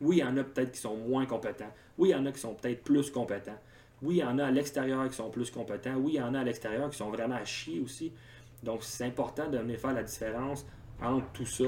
Oui, 0.01 0.17
il 0.17 0.21
y 0.21 0.25
en 0.25 0.37
a 0.37 0.45
peut-être 0.45 0.73
qui 0.73 0.81
sont 0.81 0.97
moins 0.97 1.27
compétents. 1.27 1.73
Oui, 1.99 2.09
il 2.09 2.13
y 2.13 2.15
en 2.15 2.27
a 2.27 2.33
qui 2.33 2.41
sont 2.41 2.55
peut-être 2.55 2.83
plus 2.83 3.11
compétents. 3.11 3.59
Oui, 4.03 4.17
il 4.17 4.19
y 4.19 4.25
en 4.25 4.39
a 4.39 4.47
à 4.47 4.51
l'extérieur 4.51 5.09
qui 5.09 5.15
sont 5.15 5.31
plus 5.31 5.51
compétents. 5.51 5.95
Oui, 5.95 6.15
il 6.15 6.17
y 6.17 6.23
en 6.23 6.35
a 6.35 6.41
à 6.41 6.45
l'extérieur 6.45 6.91
qui 6.91 6.97
sont 6.97 7.11
vraiment 7.11 7.37
à 7.37 7.45
chier 7.45 7.81
aussi. 7.81 8.13
Donc, 8.63 8.83
c'est 8.83 9.05
important 9.05 9.49
de 9.49 9.59
venir 9.59 9.79
faire 9.79 9.93
la 9.93 10.03
différence 10.03 10.67
entre 11.01 11.27
tout 11.33 11.47
ça 11.47 11.65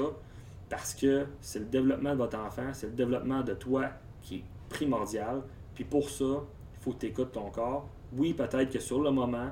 parce 0.69 0.93
que 0.93 1.25
c'est 1.41 1.59
le 1.59 1.65
développement 1.65 2.11
de 2.11 2.17
votre 2.17 2.37
enfant, 2.37 2.73
c'est 2.73 2.87
le 2.87 2.93
développement 2.93 3.41
de 3.41 3.53
toi 3.53 3.89
qui 4.21 4.37
est 4.37 4.43
primordial. 4.69 5.43
Puis 5.73 5.83
pour 5.83 6.09
ça, 6.09 6.25
il 6.25 6.79
faut 6.81 6.91
que 6.91 6.99
tu 6.99 7.05
écoutes 7.07 7.31
ton 7.31 7.49
corps. 7.51 7.87
Oui, 8.13 8.33
peut-être 8.33 8.71
que 8.71 8.79
sur 8.79 9.01
le 9.01 9.11
moment, 9.11 9.49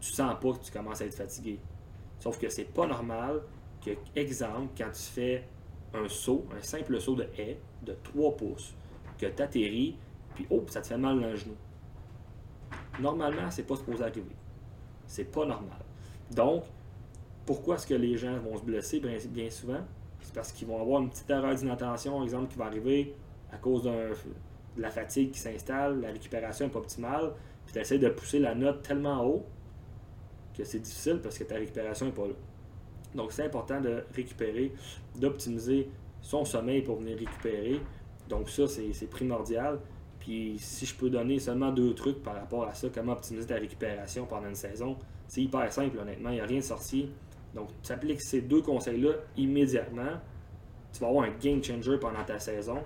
tu 0.00 0.12
sens 0.12 0.34
pas 0.40 0.52
que 0.52 0.64
tu 0.64 0.72
commences 0.72 1.00
à 1.00 1.06
être 1.06 1.14
fatigué. 1.14 1.58
Sauf 2.18 2.38
que 2.38 2.48
c'est 2.48 2.64
pas 2.64 2.86
normal 2.86 3.42
que, 3.84 3.90
exemple, 4.14 4.72
quand 4.76 4.90
tu 4.92 5.02
fais 5.02 5.44
un 5.94 6.08
saut, 6.08 6.46
un 6.56 6.62
simple 6.62 7.00
saut 7.00 7.14
de 7.14 7.28
haie 7.38 7.58
de 7.82 7.96
3 8.02 8.36
pouces, 8.36 8.74
que 9.18 9.26
tu 9.26 9.42
atterris, 9.42 9.96
puis 10.34 10.46
oh, 10.50 10.64
ça 10.68 10.80
te 10.82 10.88
fait 10.88 10.98
mal 10.98 11.20
dans 11.20 11.28
le 11.28 11.36
genou. 11.36 11.54
Normalement, 13.00 13.50
c'est 13.50 13.62
pas 13.62 13.76
supposé 13.76 14.02
arriver. 14.02 14.36
C'est 15.06 15.30
pas 15.30 15.46
normal. 15.46 15.78
Donc, 16.34 16.64
pourquoi 17.44 17.76
est-ce 17.76 17.86
que 17.86 17.94
les 17.94 18.16
gens 18.16 18.38
vont 18.38 18.56
se 18.56 18.64
blesser 18.64 19.00
bien, 19.00 19.50
souvent? 19.50 19.80
C'est 20.20 20.34
parce 20.34 20.50
qu'ils 20.52 20.66
vont 20.66 20.80
avoir 20.80 21.00
une 21.02 21.10
petite 21.10 21.30
erreur 21.30 21.54
d'inattention, 21.54 22.22
exemple, 22.24 22.48
qui 22.50 22.58
va 22.58 22.66
arriver 22.66 23.14
à 23.52 23.58
cause 23.58 23.84
de 23.84 24.10
la 24.76 24.90
fatigue 24.90 25.30
qui 25.30 25.38
s'installe, 25.38 26.00
la 26.00 26.08
récupération 26.08 26.66
n'est 26.66 26.72
pas 26.72 26.80
optimale, 26.80 27.32
puis 27.64 27.72
tu 27.72 27.78
essaies 27.78 27.98
de 27.98 28.08
pousser 28.08 28.40
la 28.40 28.54
note 28.54 28.82
tellement 28.82 29.24
haut 29.24 29.46
que 30.56 30.64
c'est 30.64 30.80
difficile 30.80 31.20
parce 31.22 31.38
que 31.38 31.44
ta 31.44 31.56
récupération 31.56 32.06
n'est 32.06 32.12
pas 32.12 32.26
là. 32.26 32.34
Donc, 33.14 33.32
c'est 33.32 33.44
important 33.44 33.80
de 33.80 34.04
récupérer, 34.14 34.72
d'optimiser 35.18 35.88
son 36.20 36.44
sommeil 36.44 36.82
pour 36.82 36.96
venir 36.96 37.18
récupérer. 37.18 37.80
Donc, 38.28 38.50
ça, 38.50 38.66
c'est 38.66 39.10
primordial. 39.10 39.78
Puis, 40.18 40.56
si 40.58 40.86
je 40.86 40.94
peux 40.94 41.08
donner 41.08 41.38
seulement 41.38 41.70
deux 41.70 41.94
trucs 41.94 42.22
par 42.22 42.34
rapport 42.34 42.64
à 42.64 42.74
ça, 42.74 42.88
comment 42.92 43.12
optimiser 43.12 43.46
ta 43.46 43.54
récupération 43.54 44.26
pendant 44.26 44.48
une 44.48 44.54
saison, 44.54 44.96
c'est 45.28 45.42
hyper 45.42 45.72
simple, 45.72 45.98
honnêtement. 45.98 46.30
Il 46.30 46.34
n'y 46.34 46.40
a 46.40 46.46
rien 46.46 46.58
de 46.58 46.64
sorcier. 46.64 47.08
Donc, 47.54 47.68
tu 47.82 47.92
appliques 47.92 48.20
ces 48.20 48.42
deux 48.42 48.60
conseils-là 48.60 49.12
immédiatement. 49.36 50.20
Tu 50.92 51.00
vas 51.00 51.08
avoir 51.08 51.24
un 51.24 51.32
game 51.40 51.62
changer 51.62 51.96
pendant 51.98 52.24
ta 52.24 52.38
saison. 52.38 52.82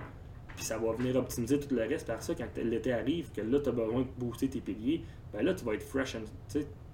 Puis, 0.54 0.64
ça 0.64 0.78
va 0.78 0.92
venir 0.92 1.16
optimiser 1.16 1.58
tout 1.58 1.74
le 1.74 1.82
reste. 1.82 2.06
Par 2.06 2.22
ça, 2.22 2.34
quand 2.34 2.46
l'été 2.56 2.92
arrive, 2.92 3.32
que 3.32 3.40
là, 3.40 3.58
tu 3.58 3.68
as 3.68 3.72
besoin 3.72 4.02
de 4.02 4.08
booster 4.18 4.48
tes 4.48 4.60
piliers, 4.60 5.02
ben 5.32 5.44
là, 5.44 5.54
tu 5.54 5.64
vas 5.64 5.74
être 5.74 5.82
fresh. 5.82 6.16
And, 6.16 6.24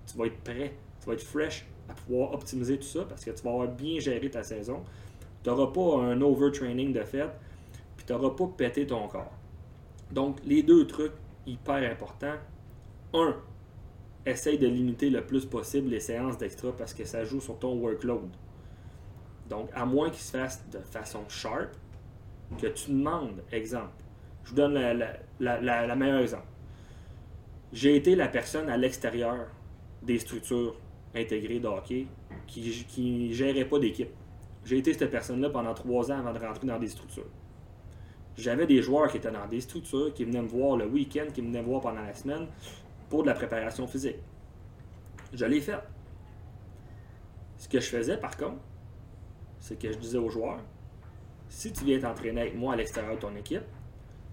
tu 0.07 0.19
vas 0.19 0.27
être 0.27 0.39
prêt, 0.41 0.75
tu 1.01 1.07
vas 1.07 1.15
être 1.15 1.23
fresh 1.23 1.67
à 1.89 1.95
pouvoir 1.95 2.33
optimiser 2.33 2.79
tout 2.79 2.87
ça 2.87 3.05
parce 3.05 3.25
que 3.25 3.31
tu 3.31 3.43
vas 3.43 3.51
avoir 3.51 3.69
bien 3.69 3.99
géré 4.01 4.31
ta 4.31 4.43
saison. 4.43 4.83
Tu 5.43 5.51
n'auras 5.51 5.73
pas 5.73 6.03
un 6.03 6.21
overtraining 6.21 6.93
de 6.93 7.03
fait, 7.03 7.29
puis 7.97 8.07
tu 8.07 8.13
n'auras 8.13 8.31
pas 8.31 8.47
pété 8.57 8.87
ton 8.87 9.07
corps. 9.09 9.33
Donc, 10.11 10.39
les 10.45 10.63
deux 10.63 10.87
trucs 10.87 11.13
hyper 11.47 11.91
importants. 11.91 12.37
Un, 13.15 13.37
essaye 14.27 14.59
de 14.59 14.67
limiter 14.67 15.09
le 15.09 15.25
plus 15.25 15.47
possible 15.47 15.89
les 15.89 16.01
séances 16.01 16.37
d'extra 16.37 16.73
parce 16.77 16.93
que 16.93 17.05
ça 17.05 17.25
joue 17.25 17.41
sur 17.41 17.59
ton 17.59 17.75
workload. 17.77 18.29
Donc, 19.49 19.71
à 19.75 19.87
moins 19.87 20.11
qu'il 20.11 20.23
se 20.23 20.33
fasse 20.33 20.69
de 20.71 20.81
façon 20.81 21.21
sharp, 21.29 21.71
que 22.61 22.67
tu 22.67 22.91
demandes, 22.91 23.43
exemple, 23.53 23.93
je 24.45 24.51
vous 24.51 24.57
donne 24.57 24.75
la, 25.41 25.97
meilleure 25.97 26.21
exemple 26.21 26.47
J'ai 27.73 27.97
été 27.97 28.15
la 28.15 28.29
personne 28.29 28.69
à 28.69 28.77
l'extérieur 28.77 29.47
des 30.03 30.19
structures 30.19 30.77
intégrées 31.15 31.61
de 31.61 31.69
qui 32.47 33.29
ne 33.29 33.33
gérait 33.33 33.65
pas 33.65 33.79
d'équipe. 33.79 34.11
J'ai 34.65 34.79
été 34.79 34.93
cette 34.93 35.11
personne-là 35.11 35.51
pendant 35.51 35.75
trois 35.75 36.11
ans 36.11 36.19
avant 36.19 36.33
de 36.33 36.39
rentrer 36.39 36.67
dans 36.67 36.79
des 36.79 36.89
structures. 36.89 37.29
J'avais 38.37 38.67
des 38.67 38.83
joueurs 38.83 39.11
qui 39.11 39.17
étaient 39.17 39.31
dans 39.31 39.47
des 39.47 39.61
structures, 39.61 40.13
qui 40.13 40.25
venaient 40.25 40.43
me 40.43 40.49
voir 40.49 40.77
le 40.77 40.87
week-end, 40.87 41.27
qui 41.33 41.41
venaient 41.41 41.63
me 41.63 41.67
voir 41.67 41.81
pendant 41.81 42.03
la 42.03 42.15
semaine 42.15 42.47
pour 43.09 43.23
de 43.23 43.29
la 43.29 43.35
préparation 43.35 43.87
physique. 43.87 44.17
Je 45.33 45.45
l'ai 45.47 45.61
fait. 45.61 45.79
Ce 47.57 47.69
que 47.69 47.81
je 47.81 47.87
faisais 47.87 48.19
par 48.19 48.37
contre, 48.37 48.59
c'est 49.61 49.79
que 49.79 49.91
je 49.91 49.99
disais 49.99 50.19
aux 50.19 50.29
joueurs, 50.29 50.61
si 51.49 51.73
tu 51.73 51.85
viens 51.85 51.99
t'entraîner 51.99 52.43
avec 52.43 52.57
moi 52.57 52.75
à 52.75 52.77
l'extérieur 52.77 53.15
de 53.15 53.21
ton 53.21 53.35
équipe, 53.37 53.65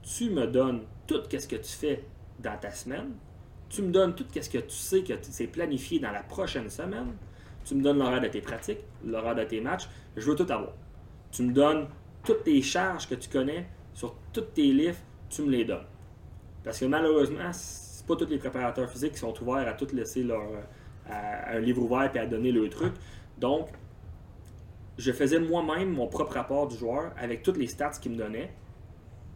tu 0.02 0.30
me 0.30 0.48
donnes 0.48 0.84
tout 1.08 1.22
ce 1.30 1.48
que 1.48 1.56
tu 1.56 1.72
fais 1.72 2.04
dans 2.40 2.58
ta 2.58 2.72
semaine, 2.72 3.14
tu 3.74 3.82
me 3.82 3.92
donnes 3.92 4.14
tout 4.14 4.26
ce 4.32 4.50
que 4.50 4.60
tu 4.60 4.76
sais 4.76 5.02
que 5.02 5.14
c'est 5.22 5.48
planifié 5.48 6.00
dans 6.00 6.12
la 6.12 6.22
prochaine 6.22 6.70
semaine, 6.70 7.14
tu 7.66 7.74
me 7.74 7.82
donnes 7.82 7.98
l'horaire 7.98 8.22
de 8.22 8.28
tes 8.28 8.40
pratiques, 8.40 8.82
l'horaire 9.04 9.34
de 9.34 9.44
tes 9.46 9.62
matchs, 9.62 9.90
je 10.16 10.30
veux 10.30 10.36
tout 10.36 10.52
avoir. 10.52 10.74
Tu 11.32 11.42
me 11.42 11.52
donnes 11.52 11.88
toutes 12.24 12.44
tes 12.44 12.62
charges 12.62 13.10
que 13.10 13.16
tu 13.16 13.30
connais 13.30 13.68
sur 13.96 14.16
tous 14.32 14.42
tes 14.42 14.72
livres, 14.72 15.00
tu 15.28 15.42
me 15.42 15.50
les 15.50 15.66
donnes. 15.66 15.88
Parce 16.64 16.80
que 16.80 16.86
malheureusement, 16.86 17.52
c'est 17.52 18.06
pas 18.06 18.16
tous 18.16 18.28
les 18.28 18.38
préparateurs 18.38 18.88
physiques 18.88 19.14
qui 19.14 19.20
sont 19.20 19.34
ouverts 19.42 19.68
à 19.68 19.74
tout 19.74 19.88
laisser 19.92 20.22
leur, 20.22 20.44
un 21.10 21.60
livre 21.60 21.82
ouvert 21.82 22.16
et 22.16 22.20
à 22.20 22.28
donner 22.28 22.52
le 22.52 22.70
truc. 22.70 22.94
Donc, 23.40 23.70
je 25.00 25.12
faisais 25.12 25.40
moi-même 25.40 25.90
mon 25.90 26.06
propre 26.06 26.34
rapport 26.34 26.68
du 26.68 26.78
joueur 26.78 27.12
avec 27.18 27.42
toutes 27.42 27.58
les 27.58 27.68
stats 27.68 27.98
qu'il 28.00 28.12
me 28.12 28.18
donnait. 28.18 28.54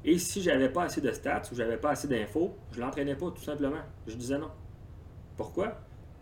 Et 0.03 0.17
si 0.17 0.41
j'avais 0.41 0.69
pas 0.69 0.83
assez 0.83 1.01
de 1.01 1.11
stats 1.11 1.43
ou 1.51 1.55
j'avais 1.55 1.77
pas 1.77 1.91
assez 1.91 2.07
d'infos, 2.07 2.55
je 2.71 2.79
l'entraînais 2.79 3.15
pas, 3.15 3.31
tout 3.31 3.41
simplement. 3.41 3.81
Je 4.05 4.15
disais 4.15 4.37
non. 4.37 4.51
Pourquoi? 5.35 5.77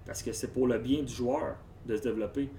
Parce 0.06 0.24
que 0.24 0.32
c'est 0.32 0.52
pour 0.52 0.68
le 0.68 0.80
bien 0.80 1.04
du 1.04 1.14
joueur 1.14 1.56
de 1.86 1.96
se 1.96 2.02
développer. 2.02 2.50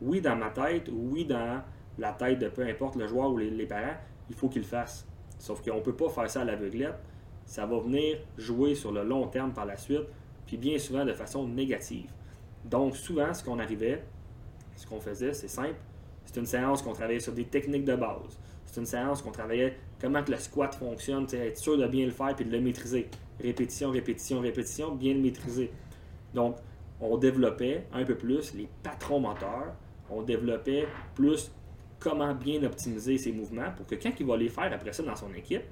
Oui, 0.00 0.20
dans 0.20 0.36
ma 0.36 0.50
tête, 0.50 0.88
oui, 0.92 1.24
dans 1.24 1.62
la 1.98 2.12
tête 2.12 2.38
de 2.38 2.48
peu 2.48 2.62
importe 2.62 2.96
le 2.96 3.06
joueur 3.06 3.30
ou 3.30 3.38
les, 3.38 3.66
parents, 3.66 3.96
il 4.28 4.34
faut 4.34 4.48
qu'il 4.48 4.62
le 4.62 4.68
fasse. 4.68 5.06
Sauf 5.38 5.62
qu'on 5.62 5.76
ne 5.76 5.80
peut 5.80 5.94
pas 5.94 6.08
faire 6.08 6.30
ça 6.30 6.42
à 6.42 6.44
l'aveuglette. 6.44 6.98
Ça 7.46 7.66
va 7.66 7.78
venir 7.78 8.18
jouer 8.38 8.74
sur 8.74 8.90
le 8.90 9.04
long 9.04 9.26
terme 9.28 9.52
par 9.52 9.66
la 9.66 9.76
suite, 9.76 10.06
puis 10.46 10.56
bien 10.56 10.78
souvent 10.78 11.04
de 11.04 11.12
façon 11.12 11.46
négative. 11.46 12.10
Donc, 12.64 12.96
souvent, 12.96 13.32
ce 13.34 13.44
qu'on 13.44 13.58
arrivait, 13.58 14.02
ce 14.76 14.86
qu'on 14.86 15.00
faisait, 15.00 15.34
c'est 15.34 15.48
simple. 15.48 15.76
C'est 16.24 16.40
une 16.40 16.46
séance 16.46 16.80
qu'on 16.82 16.94
travaillait 16.94 17.20
sur 17.20 17.34
des 17.34 17.44
techniques 17.44 17.84
de 17.84 17.94
base. 17.94 18.38
C'est 18.64 18.80
une 18.80 18.86
séance 18.86 19.20
qu'on 19.20 19.30
travaillait 19.30 19.76
comment 20.04 20.22
que 20.22 20.32
le 20.32 20.36
squat 20.36 20.74
fonctionne, 20.74 21.26
être 21.32 21.56
sûr 21.56 21.78
de 21.78 21.86
bien 21.86 22.04
le 22.04 22.12
faire 22.12 22.36
puis 22.36 22.44
de 22.44 22.50
le 22.50 22.60
maîtriser. 22.60 23.08
Répétition, 23.42 23.90
répétition, 23.90 24.40
répétition, 24.40 24.94
bien 24.94 25.14
le 25.14 25.20
maîtriser. 25.20 25.72
Donc, 26.34 26.56
on 27.00 27.16
développait 27.16 27.86
un 27.90 28.04
peu 28.04 28.14
plus 28.14 28.52
les 28.52 28.68
patrons 28.82 29.18
moteurs, 29.18 29.74
on 30.10 30.20
développait 30.20 30.86
plus 31.14 31.50
comment 31.98 32.34
bien 32.34 32.62
optimiser 32.64 33.16
ses 33.16 33.32
mouvements 33.32 33.72
pour 33.74 33.86
que 33.86 33.94
quand 33.94 34.10
il 34.20 34.26
va 34.26 34.36
les 34.36 34.50
faire 34.50 34.70
après 34.70 34.92
ça 34.92 35.02
dans 35.02 35.16
son 35.16 35.32
équipe, 35.32 35.64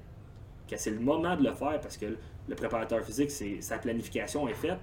que 0.67 0.77
c'est 0.77 0.89
le 0.89 0.99
moment 0.99 1.35
de 1.35 1.43
le 1.43 1.53
faire 1.53 1.79
parce 1.79 1.97
que 1.97 2.17
le 2.47 2.55
préparateur 2.55 3.03
physique, 3.03 3.29
sa 3.61 3.77
planification 3.77 4.47
est 4.47 4.55
faite, 4.55 4.79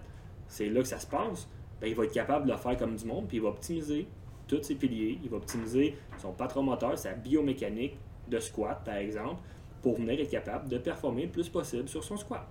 c'est 0.47 0.69
là 0.69 0.81
que 0.81 0.87
ça 0.87 1.01
se 1.01 1.09
passe, 1.09 1.49
ben, 1.81 1.89
il 1.89 1.97
va 1.97 2.05
être 2.05 2.15
capable 2.15 2.47
de 2.47 2.53
le 2.53 2.57
faire 2.57 2.77
comme 2.77 2.95
du 2.95 3.05
monde, 3.05 3.27
puis 3.27 3.39
il 3.39 3.43
va 3.43 3.49
optimiser 3.49 4.07
tous 4.47 4.63
ses 4.63 4.77
piliers, 4.77 5.19
il 5.25 5.29
va 5.29 5.39
optimiser 5.39 5.97
son 6.19 6.31
patron 6.31 6.63
moteur, 6.63 6.97
sa 6.97 7.15
biomécanique 7.15 7.99
de 8.31 8.39
squat, 8.39 8.83
par 8.85 8.97
exemple, 8.97 9.43
pour 9.83 9.97
venir 9.97 10.21
être 10.21 10.31
capable 10.31 10.69
de 10.69 10.79
performer 10.79 11.27
le 11.27 11.31
plus 11.31 11.49
possible 11.49 11.89
sur 11.89 12.05
son 12.05 12.17
squat. 12.17 12.47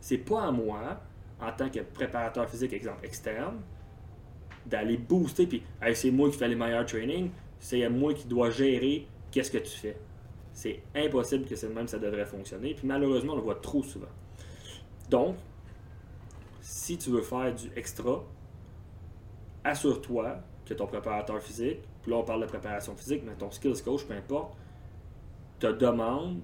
C'est 0.00 0.18
pas 0.18 0.44
à 0.44 0.50
moi 0.50 1.00
en 1.40 1.52
tant 1.52 1.68
que 1.68 1.80
préparateur 1.80 2.48
physique, 2.48 2.72
exemple 2.72 3.04
externe, 3.04 3.60
d'aller 4.66 4.96
booster, 4.96 5.46
puis 5.46 5.62
c'est 5.94 6.10
moi 6.10 6.30
qui 6.30 6.36
fais 6.36 6.48
les 6.48 6.54
meilleurs 6.54 6.86
trainings, 6.86 7.30
c'est 7.58 7.88
moi 7.88 8.14
qui 8.14 8.26
dois 8.26 8.50
gérer 8.50 9.06
qu'est-ce 9.30 9.50
que 9.50 9.58
tu 9.58 9.70
fais. 9.70 9.96
C'est 10.52 10.82
impossible 10.94 11.46
que 11.46 11.56
c'est 11.56 11.68
même 11.68 11.88
ça 11.88 11.98
devrait 11.98 12.26
fonctionner, 12.26 12.74
puis 12.74 12.86
malheureusement, 12.86 13.32
on 13.32 13.36
le 13.36 13.42
voit 13.42 13.56
trop 13.56 13.82
souvent. 13.82 14.06
Donc, 15.08 15.36
si 16.60 16.98
tu 16.98 17.10
veux 17.10 17.22
faire 17.22 17.54
du 17.54 17.70
extra, 17.74 18.22
assure-toi 19.64 20.38
que 20.64 20.74
ton 20.74 20.86
préparateur 20.86 21.40
physique, 21.42 21.80
puis 22.02 22.10
là 22.10 22.18
on 22.18 22.22
parle 22.22 22.42
de 22.42 22.46
préparation 22.46 22.94
physique, 22.94 23.22
mais 23.26 23.34
ton 23.34 23.50
skills 23.50 23.82
coach, 23.82 24.04
peu 24.04 24.14
importe, 24.14 24.56
te 25.60 25.66
demande 25.66 26.40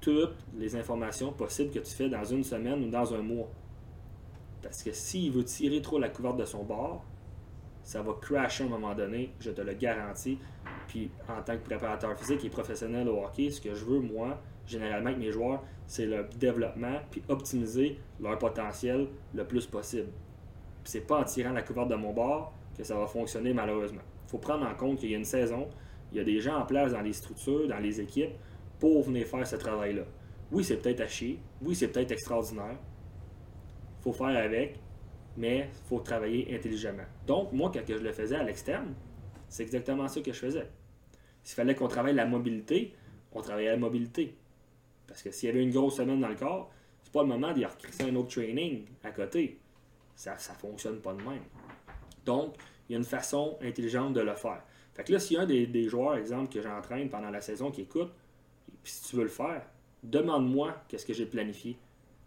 toutes 0.00 0.34
les 0.56 0.74
informations 0.76 1.32
possibles 1.32 1.70
que 1.70 1.78
tu 1.78 1.94
fais 1.94 2.08
dans 2.08 2.24
une 2.24 2.42
semaine 2.42 2.82
ou 2.82 2.88
dans 2.88 3.14
un 3.14 3.22
mois. 3.22 3.48
Parce 4.62 4.82
que 4.82 4.92
s'il 4.92 5.30
veut 5.30 5.44
tirer 5.44 5.80
trop 5.80 5.98
la 5.98 6.08
couverte 6.08 6.38
de 6.38 6.44
son 6.44 6.64
bord, 6.64 7.04
ça 7.82 8.02
va 8.02 8.14
crasher 8.20 8.64
à 8.64 8.66
un 8.66 8.70
moment 8.70 8.94
donné, 8.94 9.32
je 9.38 9.50
te 9.50 9.60
le 9.60 9.74
garantis. 9.74 10.38
Puis 10.88 11.10
en 11.28 11.42
tant 11.42 11.54
que 11.56 11.62
préparateur 11.62 12.18
physique 12.18 12.44
et 12.44 12.50
professionnel 12.50 13.08
au 13.08 13.24
hockey, 13.24 13.50
ce 13.50 13.60
que 13.60 13.74
je 13.74 13.84
veux, 13.84 14.00
moi, 14.00 14.40
généralement 14.66 15.08
avec 15.08 15.20
mes 15.20 15.30
joueurs, 15.30 15.62
c'est 15.86 16.06
le 16.06 16.26
développement, 16.38 16.98
puis 17.10 17.22
optimiser 17.28 17.98
leur 18.18 18.38
potentiel 18.38 19.06
le 19.34 19.44
plus 19.44 19.66
possible. 19.66 20.08
Puis 20.82 20.92
c'est 20.92 21.06
pas 21.06 21.20
en 21.20 21.24
tirant 21.24 21.52
la 21.52 21.62
couverte 21.62 21.88
de 21.88 21.94
mon 21.94 22.12
bord 22.12 22.52
que 22.76 22.82
ça 22.82 22.96
va 22.96 23.06
fonctionner 23.06 23.52
malheureusement. 23.52 24.02
Il 24.26 24.30
faut 24.30 24.38
prendre 24.38 24.66
en 24.66 24.74
compte 24.74 24.98
qu'il 24.98 25.10
y 25.10 25.14
a 25.14 25.18
une 25.18 25.24
saison, 25.24 25.68
il 26.16 26.20
y 26.20 26.22
a 26.22 26.24
des 26.24 26.40
gens 26.40 26.56
en 26.56 26.64
place 26.64 26.92
dans 26.92 27.02
les 27.02 27.12
structures, 27.12 27.68
dans 27.68 27.78
les 27.78 28.00
équipes, 28.00 28.32
pour 28.78 29.02
venir 29.02 29.26
faire 29.26 29.46
ce 29.46 29.56
travail-là. 29.56 30.04
Oui, 30.50 30.64
c'est 30.64 30.78
peut-être 30.78 31.02
à 31.02 31.06
chier, 31.06 31.38
oui, 31.60 31.74
c'est 31.74 31.88
peut-être 31.88 32.12
extraordinaire, 32.12 32.78
faut 34.00 34.14
faire 34.14 34.28
avec, 34.28 34.80
mais 35.36 35.68
il 35.70 35.88
faut 35.88 36.00
travailler 36.00 36.54
intelligemment. 36.54 37.04
Donc, 37.26 37.52
moi, 37.52 37.70
quand 37.70 37.82
je 37.86 37.94
le 37.94 38.12
faisais 38.12 38.36
à 38.36 38.42
l'externe, 38.42 38.94
c'est 39.48 39.64
exactement 39.64 40.08
ça 40.08 40.22
que 40.22 40.32
je 40.32 40.38
faisais. 40.38 40.70
S'il 41.42 41.54
fallait 41.54 41.74
qu'on 41.74 41.88
travaille 41.88 42.14
la 42.14 42.24
mobilité, 42.24 42.94
on 43.32 43.42
travaillait 43.42 43.72
la 43.72 43.76
mobilité. 43.76 44.38
Parce 45.06 45.22
que 45.22 45.30
s'il 45.30 45.50
y 45.50 45.52
avait 45.52 45.62
une 45.62 45.70
grosse 45.70 45.96
semaine 45.96 46.20
dans 46.20 46.28
le 46.28 46.34
corps, 46.34 46.70
c'est 47.02 47.12
pas 47.12 47.22
le 47.22 47.28
moment 47.28 47.52
d'y 47.52 47.66
recréer 47.66 48.10
un 48.10 48.16
autre 48.16 48.30
training 48.30 48.86
à 49.04 49.10
côté. 49.10 49.60
Ça 50.14 50.32
ne 50.32 50.58
fonctionne 50.58 51.00
pas 51.00 51.12
de 51.12 51.22
même. 51.22 51.44
Donc, 52.24 52.54
il 52.88 52.92
y 52.92 52.94
a 52.94 52.98
une 52.98 53.04
façon 53.04 53.58
intelligente 53.60 54.14
de 54.14 54.22
le 54.22 54.34
faire. 54.34 54.62
Fait 54.96 55.04
que 55.04 55.12
là, 55.12 55.18
s'il 55.18 55.36
y 55.36 55.38
a 55.38 55.42
un 55.42 55.46
des, 55.46 55.66
des 55.66 55.90
joueurs, 55.90 56.16
exemple, 56.16 56.50
que 56.50 56.62
j'entraîne 56.62 57.10
pendant 57.10 57.28
la 57.28 57.42
saison 57.42 57.70
qui 57.70 57.82
écoute, 57.82 58.08
si 58.82 59.10
tu 59.10 59.16
veux 59.16 59.24
le 59.24 59.28
faire, 59.28 59.60
demande-moi 60.02 60.74
qu'est-ce 60.88 61.04
que 61.04 61.12
j'ai 61.12 61.26
planifié. 61.26 61.76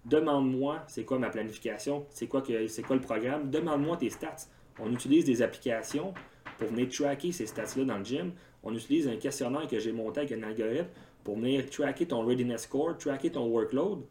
Demande-moi 0.05 0.83
c'est 0.85 1.03
quoi 1.03 1.17
ma 1.17 1.31
planification, 1.31 2.05
c'est 2.11 2.27
quoi, 2.27 2.43
c'est 2.67 2.83
quoi 2.83 2.95
le 2.95 3.01
programme. 3.01 3.49
Demande-moi 3.49 3.97
tes 3.97 4.11
stats. 4.11 4.45
On 4.79 4.91
utilise 4.93 5.25
des 5.25 5.41
applications 5.41 6.13
pour 6.59 6.67
venir 6.67 6.89
tracker 6.89 7.31
ces 7.31 7.47
stats-là 7.47 7.85
dans 7.85 7.97
le 7.97 8.05
gym. 8.05 8.33
On 8.61 8.71
utilise 8.75 9.07
un 9.07 9.15
questionnaire 9.15 9.67
que 9.67 9.79
j'ai 9.79 9.91
monté 9.91 10.19
avec 10.19 10.31
un 10.33 10.43
algorithme 10.43 10.89
pour 11.23 11.37
venir 11.37 11.67
tracker 11.71 12.05
ton 12.05 12.23
readiness 12.23 12.63
score, 12.63 12.95
tracker 12.99 13.31
ton 13.31 13.47
workload. 13.47 14.03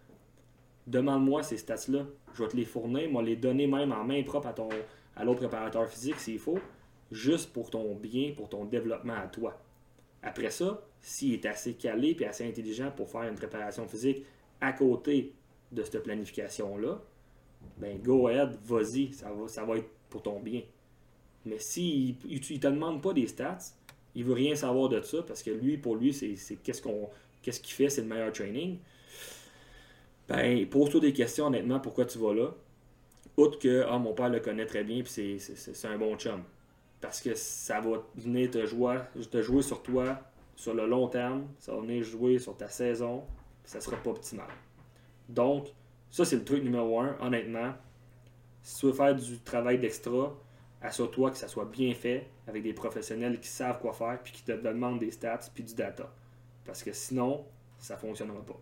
Demande-moi 0.88 1.44
ces 1.44 1.58
stats-là. 1.58 2.06
Je 2.34 2.42
vais 2.42 2.48
te 2.48 2.56
les 2.56 2.64
fournir, 2.64 3.08
moi 3.08 3.22
les 3.22 3.36
donner 3.36 3.68
même 3.68 3.92
en 3.92 4.02
main 4.02 4.20
propre 4.24 4.48
à, 4.48 4.54
à 5.14 5.24
l'autre 5.24 5.38
préparateur 5.38 5.86
physique 5.86 6.18
s'il 6.18 6.40
faut, 6.40 6.58
juste 7.10 7.52
pour 7.52 7.70
ton 7.70 7.94
bien, 7.94 8.32
pour 8.36 8.48
ton 8.48 8.64
développement 8.64 9.14
à 9.14 9.26
toi. 9.26 9.58
Après 10.22 10.50
ça, 10.50 10.82
s'il 11.00 11.34
est 11.34 11.46
assez 11.46 11.74
calé 11.74 12.16
et 12.18 12.26
assez 12.26 12.46
intelligent 12.46 12.90
pour 12.94 13.08
faire 13.08 13.22
une 13.22 13.36
préparation 13.36 13.86
physique 13.86 14.24
à 14.60 14.72
côté 14.72 15.32
de 15.70 15.82
cette 15.82 16.02
planification-là, 16.02 17.00
ben 17.78 17.98
go 17.98 18.28
ahead, 18.28 18.56
vas-y, 18.64 19.12
ça 19.12 19.30
va, 19.32 19.48
ça 19.48 19.64
va 19.64 19.78
être 19.78 19.88
pour 20.10 20.22
ton 20.22 20.40
bien. 20.40 20.62
Mais 21.44 21.58
s'il 21.58 22.16
ne 22.24 22.38
te 22.38 22.66
demande 22.66 23.02
pas 23.02 23.12
des 23.12 23.26
stats, 23.26 23.58
il 24.14 24.24
veut 24.24 24.34
rien 24.34 24.54
savoir 24.54 24.88
de 24.88 25.00
ça 25.00 25.22
parce 25.22 25.42
que 25.42 25.50
lui, 25.50 25.76
pour 25.78 25.96
lui, 25.96 26.12
c'est 26.12 26.56
qu'est-ce 26.62 26.82
qu'on 26.82 27.08
qu'est-ce 27.42 27.60
qu'il 27.60 27.74
fait, 27.74 27.88
c'est 27.88 28.02
le 28.02 28.08
meilleur 28.08 28.32
training. 28.32 28.78
Ben, 30.28 30.68
pose-toi 30.68 31.00
des 31.00 31.12
questions 31.12 31.46
honnêtement, 31.46 31.80
pourquoi 31.80 32.04
tu 32.04 32.18
vas 32.18 32.34
là. 32.34 32.54
Outre 33.36 33.58
que 33.58 33.84
ah, 33.88 33.98
mon 33.98 34.12
père 34.14 34.28
le 34.28 34.40
connaît 34.40 34.66
très 34.66 34.82
bien 34.84 35.02
puis 35.02 35.38
c'est 35.38 35.88
un 35.88 35.96
bon 35.96 36.16
chum. 36.16 36.42
Parce 37.00 37.20
que 37.20 37.34
ça 37.34 37.80
va 37.80 38.02
venir 38.16 38.50
te 38.50 38.66
jouer, 38.66 38.98
te 39.30 39.42
jouer 39.42 39.62
sur 39.62 39.82
toi 39.82 40.20
sur 40.58 40.74
le 40.74 40.88
long 40.88 41.06
terme, 41.06 41.46
ça 41.60 41.72
va 41.72 41.80
venir 41.80 42.02
jouer 42.02 42.40
sur 42.40 42.56
ta 42.56 42.68
saison, 42.68 43.24
ça 43.62 43.80
sera 43.80 43.96
pas 43.96 44.10
optimal. 44.10 44.48
Donc, 45.28 45.68
ça, 46.10 46.24
c'est 46.24 46.34
le 46.34 46.44
truc 46.44 46.64
numéro 46.64 46.98
un, 47.00 47.16
honnêtement. 47.20 47.74
Si 48.62 48.80
tu 48.80 48.86
veux 48.86 48.92
faire 48.92 49.14
du 49.14 49.38
travail 49.38 49.78
d'extra, 49.78 50.34
assure-toi 50.82 51.30
que 51.30 51.36
ça 51.36 51.46
soit 51.46 51.66
bien 51.66 51.94
fait 51.94 52.28
avec 52.48 52.64
des 52.64 52.72
professionnels 52.72 53.38
qui 53.38 53.46
savent 53.46 53.78
quoi 53.78 53.92
faire 53.92 54.18
puis 54.20 54.32
qui 54.32 54.42
te 54.42 54.50
demandent 54.50 54.98
des 54.98 55.12
stats 55.12 55.48
puis 55.54 55.62
du 55.62 55.74
data. 55.76 56.12
Parce 56.64 56.82
que 56.82 56.92
sinon, 56.92 57.46
ça 57.78 57.94
ne 57.94 58.00
fonctionnera 58.00 58.44
pas. 58.44 58.60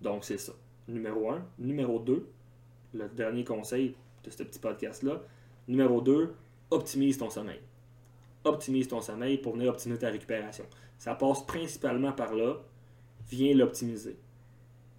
Donc, 0.00 0.24
c'est 0.24 0.38
ça. 0.38 0.54
Numéro 0.88 1.30
un. 1.30 1.44
Numéro 1.58 1.98
2, 1.98 2.26
le 2.94 3.08
dernier 3.10 3.44
conseil 3.44 3.94
de 4.24 4.30
ce 4.30 4.42
petit 4.42 4.58
podcast-là. 4.58 5.20
Numéro 5.68 6.00
2, 6.00 6.34
optimise 6.72 7.18
ton 7.18 7.30
sommeil. 7.30 7.60
Optimise 8.44 8.88
ton 8.88 9.00
sommeil 9.00 9.38
pour 9.38 9.54
venir 9.54 9.70
optimiser 9.70 10.00
ta 10.00 10.10
récupération. 10.10 10.64
Ça 10.98 11.14
passe 11.14 11.44
principalement 11.46 12.12
par 12.12 12.34
là. 12.34 12.56
Viens 13.30 13.54
l'optimiser 13.54 14.16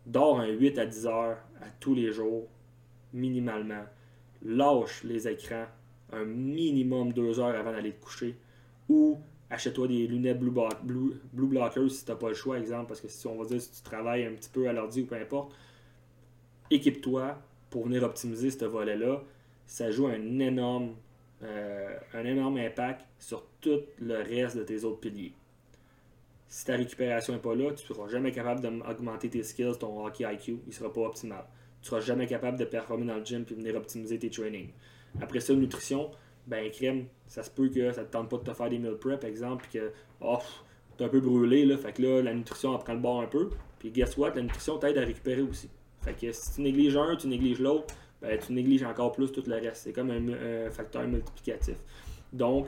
dors 0.06 0.40
un 0.40 0.48
8 0.48 0.78
à 0.80 0.86
10 0.86 1.08
heures 1.08 1.38
à 1.62 1.70
tous 1.80 1.96
les 1.96 2.12
jours, 2.12 2.48
minimalement. 3.14 3.84
Lâche 4.44 5.04
les 5.04 5.28
écrans 5.28 5.66
un 6.12 6.26
minimum 6.26 7.12
deux 7.12 7.40
heures 7.40 7.56
avant 7.56 7.72
d'aller 7.72 7.92
te 7.92 8.04
coucher. 8.04 8.36
Ou 8.90 9.18
achète-toi 9.50 9.88
des 9.88 10.06
lunettes 10.06 10.40
Blue, 10.40 10.52
Blue, 10.84 11.14
Blue 11.32 11.48
Blockers 11.48 11.90
si 11.90 12.06
tu 12.06 12.12
n'as 12.12 12.18
pas 12.18 12.30
le 12.30 12.36
choix, 12.36 12.60
exemple, 12.60 12.88
parce 12.88 13.02
que 13.02 13.08
si 13.08 13.26
on 13.26 13.38
va 13.38 13.46
dire 13.46 13.62
si 13.62 13.72
tu 13.72 13.82
travailles 13.82 14.26
un 14.26 14.34
petit 14.34 14.50
peu 14.50 14.68
à 14.68 14.74
l'ordi 14.74 15.02
ou 15.02 15.06
peu 15.06 15.16
importe, 15.16 15.54
équipe-toi 16.70 17.38
pour 17.70 17.86
venir 17.86 18.04
optimiser 18.04 18.52
ce 18.52 18.66
volet-là. 18.66 19.24
Ça 19.66 19.90
joue 19.90 20.08
un 20.08 20.40
énorme, 20.40 20.94
euh, 21.42 21.98
un 22.14 22.26
énorme 22.26 22.58
impact 22.58 23.06
sur 23.20 23.46
tout 23.60 23.82
le 24.00 24.18
reste 24.18 24.58
de 24.58 24.64
tes 24.64 24.84
autres 24.84 25.00
piliers. 25.00 25.34
Si 26.48 26.66
ta 26.66 26.76
récupération 26.76 27.34
n'est 27.34 27.40
pas 27.40 27.56
là, 27.56 27.72
tu 27.74 27.84
ne 27.84 27.96
seras 27.96 28.08
jamais 28.08 28.32
capable 28.32 28.62
d'augmenter 28.62 29.30
tes 29.30 29.44
skills, 29.44 29.78
ton 29.80 30.06
hockey 30.06 30.24
IQ, 30.32 30.52
il 30.52 30.68
ne 30.68 30.72
sera 30.72 30.94
pas 30.94 31.02
optimal. 31.02 31.46
Tu 31.82 31.86
ne 31.86 31.90
seras 31.90 32.02
jamais 32.02 32.28
capable 32.28 32.60
de 32.60 32.66
performer 32.66 33.06
dans 33.06 33.16
le 33.16 33.26
gym 33.26 33.44
et 33.50 33.54
venir 33.54 33.76
optimiser 33.76 34.20
tes 34.20 34.30
trainings. 34.30 34.70
Après 35.20 35.40
ça, 35.40 35.54
nutrition, 35.54 36.12
ben 36.48 36.70
crème, 36.70 37.08
ça 37.28 37.44
se 37.44 37.50
peut 37.50 37.70
que 37.70 37.92
ça 37.92 38.02
ne 38.02 38.08
te 38.08 38.12
tente 38.12 38.30
pas 38.30 38.38
de 38.38 38.44
te 38.44 38.54
faire 38.54 38.70
des 38.70 38.78
meal 38.78 38.96
prep, 38.96 39.24
exemple, 39.24 39.66
puis 39.68 39.80
que 39.80 39.92
oh, 40.22 40.38
tu 40.98 41.04
es 41.04 41.08
un 41.08 41.10
peu 41.10 41.20
brûlé, 41.20 41.66
là, 41.66 41.78
fait 41.78 41.94
que 41.94 42.02
là, 42.02 42.22
la 42.22 42.34
nutrition 42.34 42.70
en 42.70 42.78
prend 42.78 42.94
le 42.94 43.00
bord 43.00 43.22
un 43.22 43.28
peu. 43.28 43.50
Puis 43.80 43.92
guess 43.92 44.16
what, 44.18 44.36
la 44.36 44.44
nutrition 44.44 44.78
t'aide 44.78 44.98
à 44.98 45.06
récupérer 45.06 45.42
aussi. 45.42 45.70
Fait 46.02 46.14
que 46.14 46.32
si 46.32 46.54
tu 46.54 46.62
négliges 46.62 46.98
un, 46.98 47.16
tu 47.16 47.28
négliges 47.28 47.60
l'autre, 47.60 47.96
ben, 48.24 48.40
tu 48.40 48.54
négliges 48.54 48.84
encore 48.84 49.12
plus 49.12 49.32
tout 49.32 49.44
le 49.46 49.56
reste. 49.56 49.84
C'est 49.84 49.94
comme 49.94 50.10
un 50.10 50.72
facteur 50.72 51.04
multiplicatif. 51.08 51.76
Donc, 52.32 52.68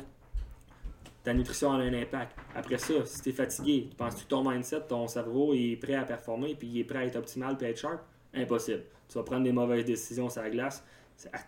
ta 1.24 1.34
nutrition 1.34 1.72
a 1.72 1.78
un 1.78 1.94
impact. 1.94 2.38
Après 2.54 2.78
ça, 2.78 2.94
si 3.06 3.22
tu 3.22 3.30
es 3.30 3.32
fatigué, 3.32 3.88
tu 3.90 3.96
penses 3.96 4.16
que 4.16 4.28
ton 4.28 4.48
mindset, 4.48 4.82
ton 4.82 5.08
cerveau 5.08 5.54
est 5.56 5.76
prêt 5.82 5.96
à 5.96 6.04
performer, 6.04 6.54
puis 6.54 6.68
il 6.68 6.80
est 6.82 6.84
prêt 6.84 7.00
à 7.00 7.06
être 7.06 7.16
optimal, 7.16 7.58
puis 7.58 7.68
être 7.68 7.80
sharp? 7.80 8.00
Impossible. 8.34 8.84
Tu 9.08 9.18
vas 9.18 9.24
prendre 9.24 9.44
des 9.44 9.52
mauvaises 9.52 9.86
décisions 9.86 10.30
sur 10.30 10.44
la 10.44 10.50
glace, 10.50 10.84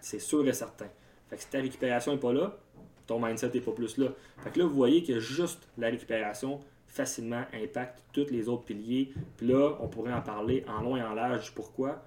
c'est 0.02 0.20
sûr 0.20 0.48
et 0.48 0.54
certain. 0.54 0.88
Fait 1.30 1.36
que 1.36 1.42
si 1.44 1.50
ta 1.50 1.60
récupération 1.60 2.14
n'est 2.14 2.20
pas 2.20 2.34
là, 2.34 2.58
ton 3.06 3.24
mindset 3.24 3.52
n'est 3.54 3.62
pas 3.62 3.74
plus 3.74 3.98
là. 3.98 4.08
Fait 4.38 4.52
que 4.52 4.60
là, 4.60 4.66
vous 4.66 4.74
voyez 4.74 5.04
que 5.04 5.20
juste 5.20 5.68
la 5.78 5.88
récupération 5.90 6.60
facilement 6.88 7.44
impacte 7.54 8.02
tous 8.14 8.32
les 8.32 8.48
autres 8.50 8.64
piliers. 8.64 9.12
Puis 9.36 9.48
là, 9.48 9.78
on 9.80 9.88
pourrait 9.88 10.14
en 10.14 10.22
parler 10.22 10.66
en 10.68 10.82
long 10.82 10.98
et 10.98 11.04
en 11.04 11.14
large 11.14 11.54
pourquoi. 11.54 12.04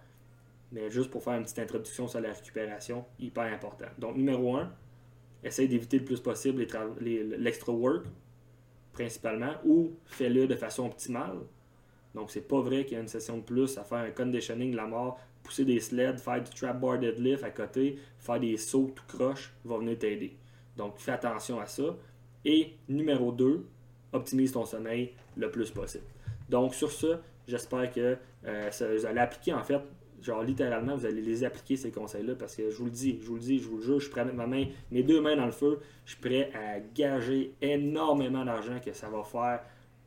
Mais 0.73 0.91
juste 0.91 1.11
pour 1.11 1.23
faire 1.23 1.35
une 1.35 1.43
petite 1.43 1.59
introduction 1.59 2.07
sur 2.07 2.21
la 2.21 2.33
récupération, 2.33 3.05
hyper 3.19 3.53
important. 3.53 3.87
Donc, 3.99 4.17
numéro 4.17 4.57
1, 4.57 4.73
essaye 5.43 5.69
d'éviter 5.69 5.99
le 5.99 6.05
plus 6.05 6.21
possible 6.21 6.65
l'extra 7.00 7.73
work, 7.73 8.07
principalement, 8.93 9.55
ou 9.65 9.93
fais-le 10.05 10.47
de 10.47 10.55
façon 10.55 10.87
optimale. 10.87 11.39
Donc, 12.15 12.31
c'est 12.31 12.47
pas 12.47 12.61
vrai 12.61 12.85
qu'il 12.85 12.95
y 12.95 12.97
a 12.97 13.00
une 13.00 13.09
session 13.09 13.39
de 13.39 13.43
plus 13.43 13.79
à 13.79 13.85
faire 13.85 13.99
un 13.99 14.11
conditioning 14.11 14.73
de 14.73 14.77
la 14.77 14.87
mort, 14.87 15.19
pousser 15.43 15.65
des 15.65 15.81
sleds, 15.81 16.19
faire 16.19 16.43
du 16.43 16.50
trap 16.50 16.81
bar 16.81 16.99
deadlift 16.99 17.45
à 17.45 17.50
côté, 17.50 17.99
faire 18.19 18.41
des 18.41 18.57
sauts 18.57 18.93
tout 18.95 19.05
croche, 19.07 19.53
va 19.65 19.79
venir 19.79 19.99
t'aider. 19.99 20.37
Donc, 20.77 20.99
fais 20.99 21.12
attention 21.12 21.61
à 21.61 21.67
ça. 21.67 21.97
Et 22.45 22.75
numéro 22.89 23.33
2, 23.33 23.67
optimise 24.12 24.53
ton 24.53 24.65
sommeil 24.65 25.12
le 25.37 25.50
plus 25.50 25.71
possible. 25.71 26.05
Donc, 26.49 26.75
sur 26.75 26.91
ça, 26.91 27.21
j'espère 27.47 27.91
que 27.93 28.17
euh, 28.45 28.71
vous 28.97 29.07
allez 29.07 29.21
appliquer 29.21 29.53
en 29.53 29.62
fait 29.62 29.81
genre 30.23 30.43
littéralement, 30.43 30.97
vous 30.97 31.07
allez 31.07 31.23
les 31.23 31.45
appliquer 31.45 31.77
ces 31.77 31.91
conseils-là 31.91 32.35
parce 32.35 32.57
que 32.57 32.71
je 32.71 32.77
vous 32.77 32.87
le 32.87 32.91
dis, 32.91 33.19
je 33.21 33.27
vous 33.27 33.35
le 33.35 33.41
dis, 33.41 33.59
je 33.59 33.69
vous 33.69 33.77
le 33.77 33.83
jure, 33.83 34.00
je 34.00 34.09
mettre 34.11 34.35
ma 34.35 34.47
main, 34.47 34.67
mes 34.91 35.03
deux 35.03 35.21
mains 35.21 35.37
dans 35.37 35.47
le 35.47 35.53
feu, 35.53 35.81
je 36.05 36.12
suis 36.12 36.21
prêt 36.21 36.50
à 36.55 36.81
gager 36.81 37.55
énormément 37.62 38.45
d'argent 38.45 38.79
que 38.85 38.93
ça 38.93 39.09
va 39.09 39.23
faire, 39.23 39.61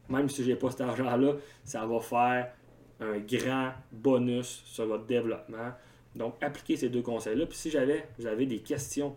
même 0.10 0.30
si 0.30 0.44
j'ai 0.44 0.56
pas 0.56 0.72
cet 0.72 0.82
argent-là, 0.82 1.36
ça 1.64 1.86
va 1.86 2.00
faire 2.00 2.52
un 3.00 3.20
grand 3.20 3.72
bonus 3.92 4.64
sur 4.66 4.86
votre 4.86 5.06
développement. 5.06 5.72
Donc, 6.16 6.36
appliquez 6.42 6.78
ces 6.78 6.90
deux 6.90 7.02
conseils-là. 7.02 7.46
Puis 7.46 7.58
si 7.58 7.70
j'avais, 7.72 8.08
vous 8.18 8.28
avez 8.28 8.46
des 8.46 8.60
questions, 8.60 9.16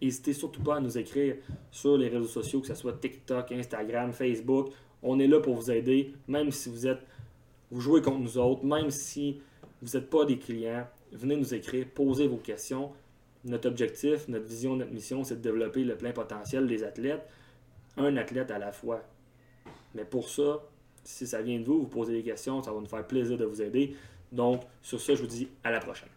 n'hésitez 0.00 0.32
surtout 0.32 0.62
pas 0.62 0.76
à 0.76 0.80
nous 0.80 0.98
écrire 0.98 1.36
sur 1.70 1.96
les 1.96 2.08
réseaux 2.08 2.28
sociaux, 2.28 2.60
que 2.60 2.66
ce 2.66 2.74
soit 2.74 2.92
TikTok, 2.94 3.50
Instagram, 3.52 4.12
Facebook. 4.12 4.70
On 5.02 5.18
est 5.18 5.26
là 5.26 5.40
pour 5.40 5.54
vous 5.54 5.70
aider, 5.70 6.12
même 6.26 6.50
si 6.50 6.68
vous 6.68 6.86
êtes, 6.86 7.00
vous 7.70 7.80
jouez 7.80 8.02
contre 8.02 8.18
nous 8.18 8.38
autres, 8.38 8.64
même 8.64 8.90
si 8.90 9.40
vous 9.82 9.96
n'êtes 9.96 10.10
pas 10.10 10.24
des 10.24 10.38
clients, 10.38 10.86
venez 11.12 11.36
nous 11.36 11.54
écrire, 11.54 11.86
posez 11.94 12.26
vos 12.26 12.36
questions. 12.36 12.92
Notre 13.44 13.68
objectif, 13.68 14.26
notre 14.28 14.46
vision, 14.46 14.76
notre 14.76 14.92
mission, 14.92 15.22
c'est 15.24 15.36
de 15.36 15.40
développer 15.40 15.84
le 15.84 15.96
plein 15.96 16.12
potentiel 16.12 16.66
des 16.66 16.82
athlètes, 16.82 17.26
un 17.96 18.16
athlète 18.16 18.50
à 18.50 18.58
la 18.58 18.72
fois. 18.72 19.02
Mais 19.94 20.04
pour 20.04 20.28
ça, 20.28 20.60
si 21.04 21.26
ça 21.26 21.40
vient 21.40 21.58
de 21.58 21.64
vous, 21.64 21.80
vous 21.80 21.86
posez 21.86 22.12
des 22.12 22.22
questions, 22.22 22.62
ça 22.62 22.72
va 22.72 22.80
nous 22.80 22.86
faire 22.86 23.06
plaisir 23.06 23.38
de 23.38 23.44
vous 23.44 23.62
aider. 23.62 23.94
Donc, 24.32 24.62
sur 24.82 25.00
ce, 25.00 25.14
je 25.14 25.22
vous 25.22 25.28
dis 25.28 25.48
à 25.62 25.70
la 25.70 25.80
prochaine. 25.80 26.08